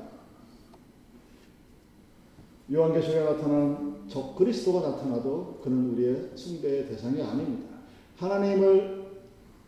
요한계시록에 2.72 3.24
나타난 3.24 3.96
적 4.08 4.36
그리스도가 4.36 4.88
나타나도 4.88 5.62
그는 5.63 5.94
우리의 5.94 6.32
숭배의 6.36 6.88
대상이 6.90 7.22
아닙니다. 7.22 7.78
하나님을 8.18 9.08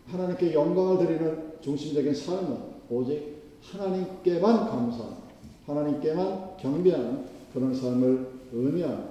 하나님께 0.07 0.53
영광을 0.53 1.05
드리는 1.05 1.53
중심적인 1.61 2.13
삶은 2.13 2.57
오직 2.89 3.38
하나님께만 3.61 4.69
감사하는 4.69 5.17
하나님께만 5.65 6.57
경배하는 6.57 7.25
그런 7.53 7.73
삶을 7.73 8.27
의미합니다. 8.51 9.09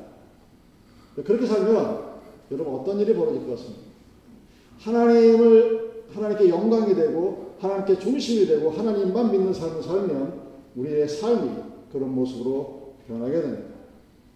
그렇게 1.14 1.46
살면 1.46 2.08
여러분 2.50 2.74
어떤 2.74 2.98
일이 3.00 3.14
벌어질 3.14 3.46
것 3.46 3.50
같습니다. 3.50 3.82
하나님을 4.78 6.04
하나님께 6.14 6.48
영광이 6.48 6.94
되고 6.94 7.54
하나님께 7.58 7.98
중심이 7.98 8.46
되고 8.46 8.70
하나님만 8.70 9.30
믿는 9.30 9.52
삶을 9.52 9.82
살면 9.82 10.40
우리의 10.76 11.08
삶이 11.08 11.50
그런 11.92 12.14
모습으로 12.14 12.94
변하게 13.06 13.40
됩니다. 13.40 13.64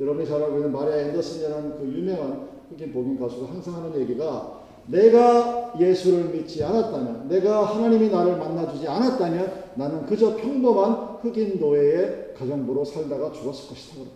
여러분이 0.01 0.27
잘 0.27 0.43
알고 0.43 0.57
있는 0.57 0.73
마리아 0.73 0.97
앤더슨이라는 0.97 1.79
그 1.79 1.87
유명한 1.87 2.49
흑인 2.71 2.93
복인 2.93 3.19
가수가 3.19 3.51
항상 3.53 3.77
하는 3.77 4.01
얘기가 4.01 4.62
내가 4.87 5.75
예수를 5.79 6.31
믿지 6.31 6.63
않았다면, 6.63 7.29
내가 7.29 7.65
하나님이 7.65 8.11
나를 8.11 8.37
만나주지 8.37 8.87
않았다면 8.87 9.73
나는 9.77 10.07
그저 10.07 10.37
평범한 10.37 11.19
흑인 11.23 11.59
노예의 11.61 12.35
가정부로 12.37 12.85
살다가 12.85 13.33
죽었을 13.33 13.69
것이다. 13.69 14.11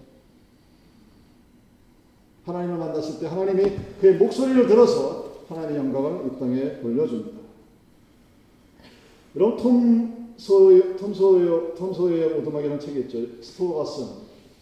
하나님을 2.45 2.79
만났을 2.79 3.21
때 3.21 3.27
하나님이 3.27 3.73
그의 4.01 4.15
목소리를 4.15 4.67
들어서 4.67 5.27
하나님의 5.49 5.77
영광을 5.77 6.27
이 6.27 6.39
땅에 6.39 6.81
돌려줍니다. 6.81 7.39
여러분 9.35 9.57
톰 9.57 10.35
소요 10.37 10.97
톰 10.97 11.13
소요 11.13 11.75
톰 11.75 11.93
소요의 11.93 12.39
오두막이라는 12.39 12.81
책이 12.81 13.01
있죠. 13.01 13.43
스토어가 13.43 13.85
쓴 13.85 14.07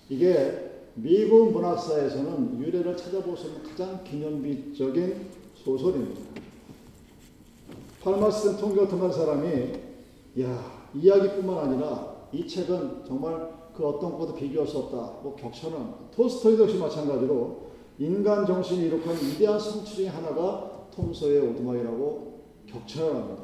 이게 0.09 0.71
미국 0.95 1.53
문학사에서는 1.53 2.61
유래를 2.61 2.97
찾아볼 2.97 3.37
수 3.37 3.49
있는 3.49 3.63
가장 3.63 4.03
기념비적인 4.05 5.44
소설입니다. 5.65 6.21
팔마스턴 8.03 8.59
통교통한 8.59 9.11
사람이 9.11 9.73
야 10.43 10.89
이야기뿐만 10.93 11.59
아니라 11.59 12.29
이 12.33 12.47
책은 12.47 13.05
정말 13.07 13.51
그 13.75 13.87
어떤 13.87 14.19
것도 14.19 14.35
비교할 14.35 14.69
수 14.69 14.79
없다. 14.79 15.21
뭐 15.23 15.35
격천한 15.35 16.11
토스토이도 16.15 16.65
역시 16.65 16.77
마찬가지로 16.77 17.65
인간 17.99 18.45
정신이 18.45 18.89
이룩한 18.89 19.17
위대한 19.17 19.59
성취 19.59 19.97
중의 19.97 20.11
하나가 20.11 20.89
톰소의 20.95 21.41
오두막이라고 21.49 22.41
격천을 22.67 23.15
합니다. 23.15 23.43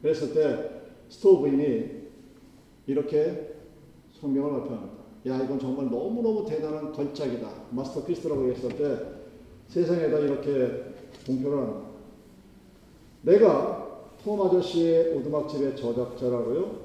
그랬을 0.00 0.32
때 0.32 0.70
스토브인이 1.08 2.04
이렇게 2.86 3.56
성경을 4.12 4.60
발표합니다. 4.60 4.94
야 5.26 5.42
이건 5.42 5.58
정말 5.58 5.90
너무너무 5.90 6.46
대단한 6.46 6.92
걸작이다. 6.92 7.48
마스터피스라고 7.70 8.50
했을 8.50 8.76
때 8.76 9.23
세상에다 9.74 10.18
이렇게 10.20 10.84
공표를 11.26 11.58
합니다. 11.58 11.88
내가 13.22 14.06
톰 14.22 14.40
아저씨의 14.40 15.16
오두막집의 15.16 15.76
저작자라고요? 15.76 16.84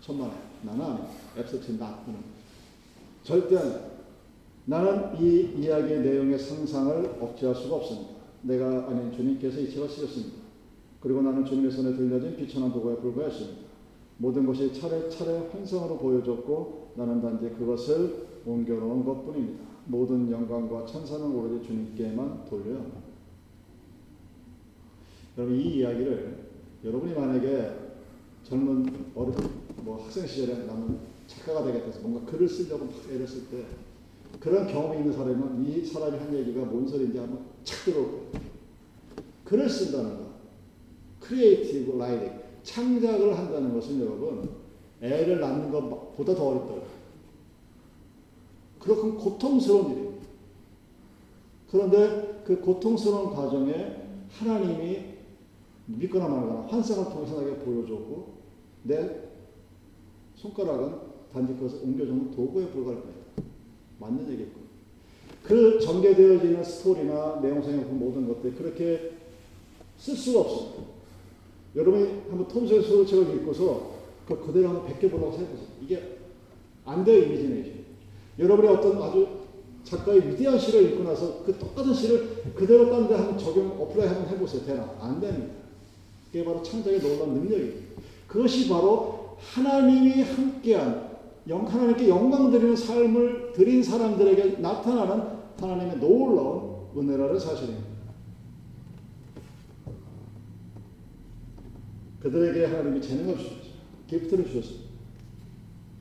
천만에 0.00 0.32
나는. 0.62 0.96
앱서치 1.36 1.76
나쁘는 1.76 2.20
절대 3.22 3.56
아니다. 3.56 3.80
나는 4.64 5.20
이 5.20 5.52
이야기의 5.58 6.00
내용의 6.00 6.38
상상을 6.38 7.18
억제할 7.20 7.54
수가 7.54 7.76
없습니다. 7.76 8.14
내가 8.42 8.86
아닌 8.88 9.12
주님께서 9.12 9.60
이 9.60 9.70
책을 9.70 9.88
쓰셨습니다. 9.88 10.38
그리고 11.00 11.20
나는 11.20 11.44
주님의 11.44 11.70
손에 11.70 11.96
들려진 11.96 12.36
비천한 12.36 12.72
도구에 12.72 12.96
불과했습니다. 12.96 13.60
모든 14.18 14.46
것이 14.46 14.72
차례차례 14.72 15.48
환상으로 15.50 15.98
보여졌고 15.98 16.92
나는 16.96 17.20
단지 17.20 17.50
그것을 17.50 18.26
옮겨놓은 18.46 19.04
것 19.04 19.26
뿐입니다. 19.26 19.73
모든 19.86 20.30
영광과 20.30 20.86
천사는 20.86 21.24
오로지 21.26 21.66
주님께만 21.66 22.44
돌려야 22.46 22.76
합니다. 22.76 23.00
여러분 25.36 25.56
이 25.56 25.78
이야기를 25.78 26.50
여러분이 26.84 27.14
만약에 27.14 27.70
젊은 28.44 29.06
어른 29.14 29.34
뭐 29.82 30.02
학생 30.04 30.26
시절에 30.26 30.64
나는 30.66 30.98
작가가 31.26 31.64
되겠다 31.64 31.86
해서 31.86 32.00
뭔가 32.00 32.30
글을 32.30 32.48
쓰려고 32.48 32.84
막 32.84 32.94
애썼을 33.10 33.48
때 33.50 33.64
그런 34.38 34.66
경험이 34.66 34.98
있는 34.98 35.12
사람은 35.12 35.66
이 35.66 35.84
사람이 35.84 36.18
한 36.18 36.34
얘기가 36.34 36.64
뭔 36.64 36.86
소리인지 36.86 37.18
한번 37.18 37.40
착 37.64 37.84
들어올 37.84 38.10
거예요. 38.10 38.44
글을 39.44 39.68
쓴다는 39.68 40.16
거. 40.16 40.24
creative 41.20 41.96
writing. 41.98 42.44
창작을 42.62 43.36
한다는 43.36 43.74
것은 43.74 44.00
여러분 44.00 44.48
애를 45.00 45.40
낳는 45.40 45.70
것보다 45.70 46.34
더 46.34 46.48
어렵다고. 46.48 47.03
그렇게 48.84 49.10
고통스러운 49.10 49.92
일이에요. 49.92 50.14
그런데 51.70 52.42
그 52.44 52.60
고통스러운 52.60 53.34
과정에 53.34 53.96
하나님이 54.30 55.14
믿거나 55.86 56.28
말거나 56.28 56.66
환상을 56.68 57.12
통해서 57.12 57.40
나에게 57.40 57.56
보여줬고 57.58 58.34
내 58.84 59.22
손가락은 60.36 61.14
단지 61.32 61.54
그것을 61.54 61.80
옮겨주는 61.82 62.30
도구에 62.30 62.66
불과할 62.68 63.00
거예요. 63.00 63.16
맞는 63.98 64.30
얘기고. 64.32 64.64
그 65.42 65.78
전개되어지는 65.80 66.62
스토리나 66.62 67.40
내용상의 67.40 67.84
모든 67.86 68.28
것들 68.28 68.54
그렇게 68.54 69.12
쓸 69.98 70.14
수가 70.14 70.40
없습니다. 70.40 70.82
여러분이 71.74 72.22
한번 72.28 72.48
톰스의 72.48 72.82
소설책을 72.82 73.36
읽고서 73.36 73.94
그 74.26 74.38
그대로 74.46 74.68
한번 74.68 74.86
베껴보려고 74.86 75.32
생각해보세요. 75.32 75.68
이게 75.82 76.18
안 76.84 77.04
돼요, 77.04 77.24
이미지네이션. 77.24 77.83
여러분이 78.38 78.68
어떤 78.68 79.02
아주 79.02 79.28
작가의 79.84 80.28
위대한 80.28 80.58
시를 80.58 80.92
읽고 80.92 81.04
나서 81.04 81.44
그 81.44 81.56
똑같은 81.58 81.92
시를 81.92 82.42
그대로 82.54 82.90
딴 82.90 83.06
데 83.06 83.14
한번 83.14 83.38
적용, 83.38 83.80
apply 83.80 84.08
한번 84.08 84.28
해보세요. 84.28 84.64
되나? 84.64 84.94
안 85.00 85.20
됩니다. 85.20 85.54
그게 86.32 86.44
바로 86.44 86.62
창작의 86.62 87.00
놀라운 87.00 87.34
능력이에요. 87.34 87.72
그것이 88.26 88.68
바로 88.68 89.36
하나님이 89.38 90.22
함께한 90.22 91.14
영, 91.48 91.66
하나님께 91.66 92.08
영광 92.08 92.50
드리는 92.50 92.74
삶을 92.74 93.52
드린 93.54 93.82
사람들에게 93.82 94.60
나타나는 94.60 95.22
하나님의 95.60 95.98
놀라운 95.98 96.88
은혜라는 96.96 97.38
사실입니다. 97.38 97.94
그들에게 102.20 102.64
하나님이 102.64 103.02
재능을 103.02 103.36
주셨죠. 103.36 103.70
gift를 104.08 104.46
주셨습니다. 104.46 104.84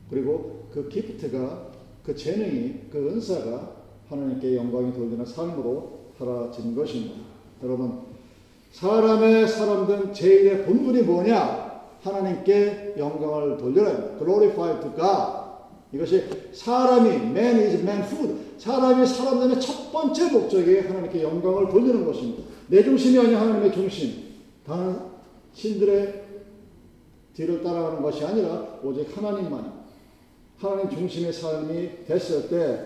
그리고 0.10 0.70
그 0.72 0.88
기프트가 0.88 1.73
그 2.06 2.16
재능이 2.16 2.90
그 2.92 3.10
은사가 3.10 3.72
하나님께 4.10 4.56
영광이 4.56 4.94
돌리는 4.94 5.26
삶으로 5.26 6.00
사라진 6.18 6.76
것입니다. 6.76 7.16
여러분 7.64 8.00
사람의 8.72 9.48
사람된 9.48 10.14
제일의 10.14 10.66
본분이 10.66 11.04
뭐냐? 11.04 11.64
하나님께 12.02 12.96
영광을 12.98 13.58
돌려라. 13.58 14.18
Glorify 14.18 14.82
to 14.82 14.92
God. 14.96 15.44
이것이 15.94 16.24
사람이 16.52 17.10
man 17.10 17.60
is 17.60 17.76
man 17.82 18.02
food. 18.04 18.36
사람이 18.58 19.06
사람 19.06 19.40
되는 19.40 19.60
첫 19.60 19.92
번째 19.92 20.32
목적이 20.32 20.80
하나님께 20.80 21.24
영광을 21.24 21.70
돌리는 21.70 22.06
것입니다. 22.06 22.44
내 22.68 22.84
중심이 22.84 23.20
아니라 23.20 23.42
하나님의 23.42 23.72
중심. 23.72 24.12
다른 24.66 24.98
신들의 25.54 26.24
뒤를 27.36 27.64
따라가는 27.64 28.02
것이 28.02 28.26
아니라 28.26 28.80
오직 28.84 29.16
하나님만 29.16 29.83
하나님 30.64 30.90
중심의 30.90 31.34
삶이 31.34 32.06
됐을 32.08 32.48
때 32.48 32.80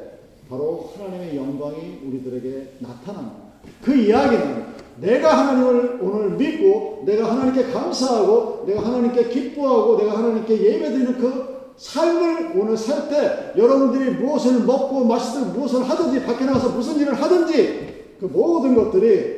바로 0.49 0.91
하나님의 0.97 1.37
영광이 1.37 1.99
우리들에게 2.07 2.69
나타납니다. 2.79 3.35
그 3.83 3.95
이야기는 3.95 4.65
내가 4.99 5.37
하나님을 5.37 5.99
오늘 6.01 6.31
믿고 6.31 7.03
내가 7.05 7.31
하나님께 7.31 7.71
감사하고 7.71 8.63
내가 8.65 8.83
하나님께 8.83 9.29
기뻐하고 9.29 9.97
내가 9.99 10.17
하나님께 10.17 10.59
예배드리는 10.59 11.17
그 11.19 11.57
삶을 11.77 12.59
오늘 12.59 12.75
살 12.75 13.09
때 13.09 13.53
여러분들이 13.55 14.09
무엇을 14.15 14.63
먹고 14.63 15.05
마시든 15.05 15.53
무엇을 15.53 15.87
하든지 15.87 16.25
밖에 16.25 16.45
나가서 16.45 16.69
무슨 16.69 16.99
일을 16.99 17.13
하든지 17.13 18.15
그 18.19 18.25
모든 18.25 18.73
것들이 18.73 19.37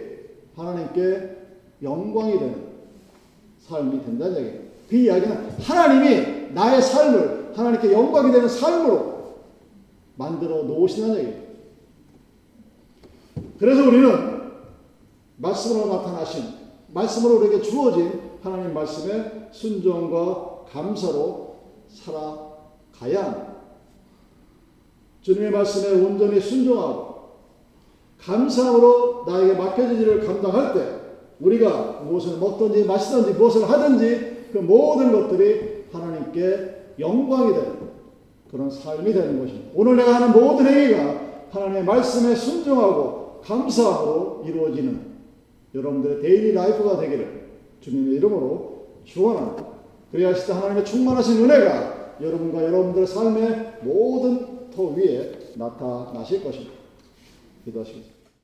하나님께 0.56 1.36
영광이 1.84 2.39
되는 2.39 2.56
삶이 3.67 4.06
된다는 4.06 4.38
얘기예요. 4.38 4.60
그 4.89 4.95
이야기는 4.95 5.49
하나님이 5.60 6.54
나의 6.54 6.82
삶을 6.82 7.38
하나님께 7.55 7.91
영광이 7.91 8.31
되는 8.31 8.47
삶으로 8.47 9.35
만들어 10.15 10.63
놓으시는 10.63 11.17
얘기예요. 11.17 11.49
그래서 13.59 13.88
우리는 13.88 14.39
말씀으로 15.38 15.88
나타나신 15.93 16.43
말씀으로 16.93 17.38
우리에게 17.38 17.62
주어진 17.62 18.21
하나님 18.41 18.73
말씀의 18.73 19.49
순종과 19.51 20.65
감사로 20.71 21.55
살아가야. 21.88 23.59
주님의 25.21 25.51
말씀에 25.51 26.01
온전히 26.01 26.39
순종하고 26.39 27.09
감사함으로 28.19 29.25
나에게 29.27 29.53
맡겨진 29.53 30.01
일을 30.01 30.25
감당할 30.25 30.73
때 30.73 30.99
우리가 31.39 32.01
무엇을 32.03 32.38
먹든지 32.38 32.85
마시든지 32.85 33.33
무엇을 33.33 33.69
하든지 33.69 34.49
그 34.51 34.57
모든 34.57 35.12
것들이 35.12 35.85
하나님께 35.91 36.78
영광이 36.99 37.53
되는 37.53 37.89
그런 38.51 38.69
삶이 38.69 39.13
되는 39.13 39.39
것입니다. 39.39 39.71
오늘 39.75 39.95
내가 39.95 40.15
하는 40.15 40.31
모든 40.31 40.67
행위가 40.67 41.21
하나님의 41.51 41.83
말씀에 41.83 42.35
순종하고 42.35 43.41
감사함으로 43.41 44.43
이루어지는 44.45 45.09
여러분들의 45.73 46.21
daily 46.21 46.53
life가 46.53 46.99
되기를 46.99 47.49
주님의 47.81 48.15
이름으로 48.15 48.88
축원합니다. 49.05 49.67
그리하실 50.12 50.47
때 50.47 50.53
하나님의 50.53 50.85
충만하신 50.85 51.43
은혜가 51.43 52.17
여러분과 52.21 52.63
여러분들의 52.63 53.07
삶의 53.07 53.79
모든 53.81 54.69
터 54.71 54.83
위에 54.83 55.31
나타나실 55.55 56.43
것입니다. 56.43 56.73
기도하시겠습니다. 57.65 58.18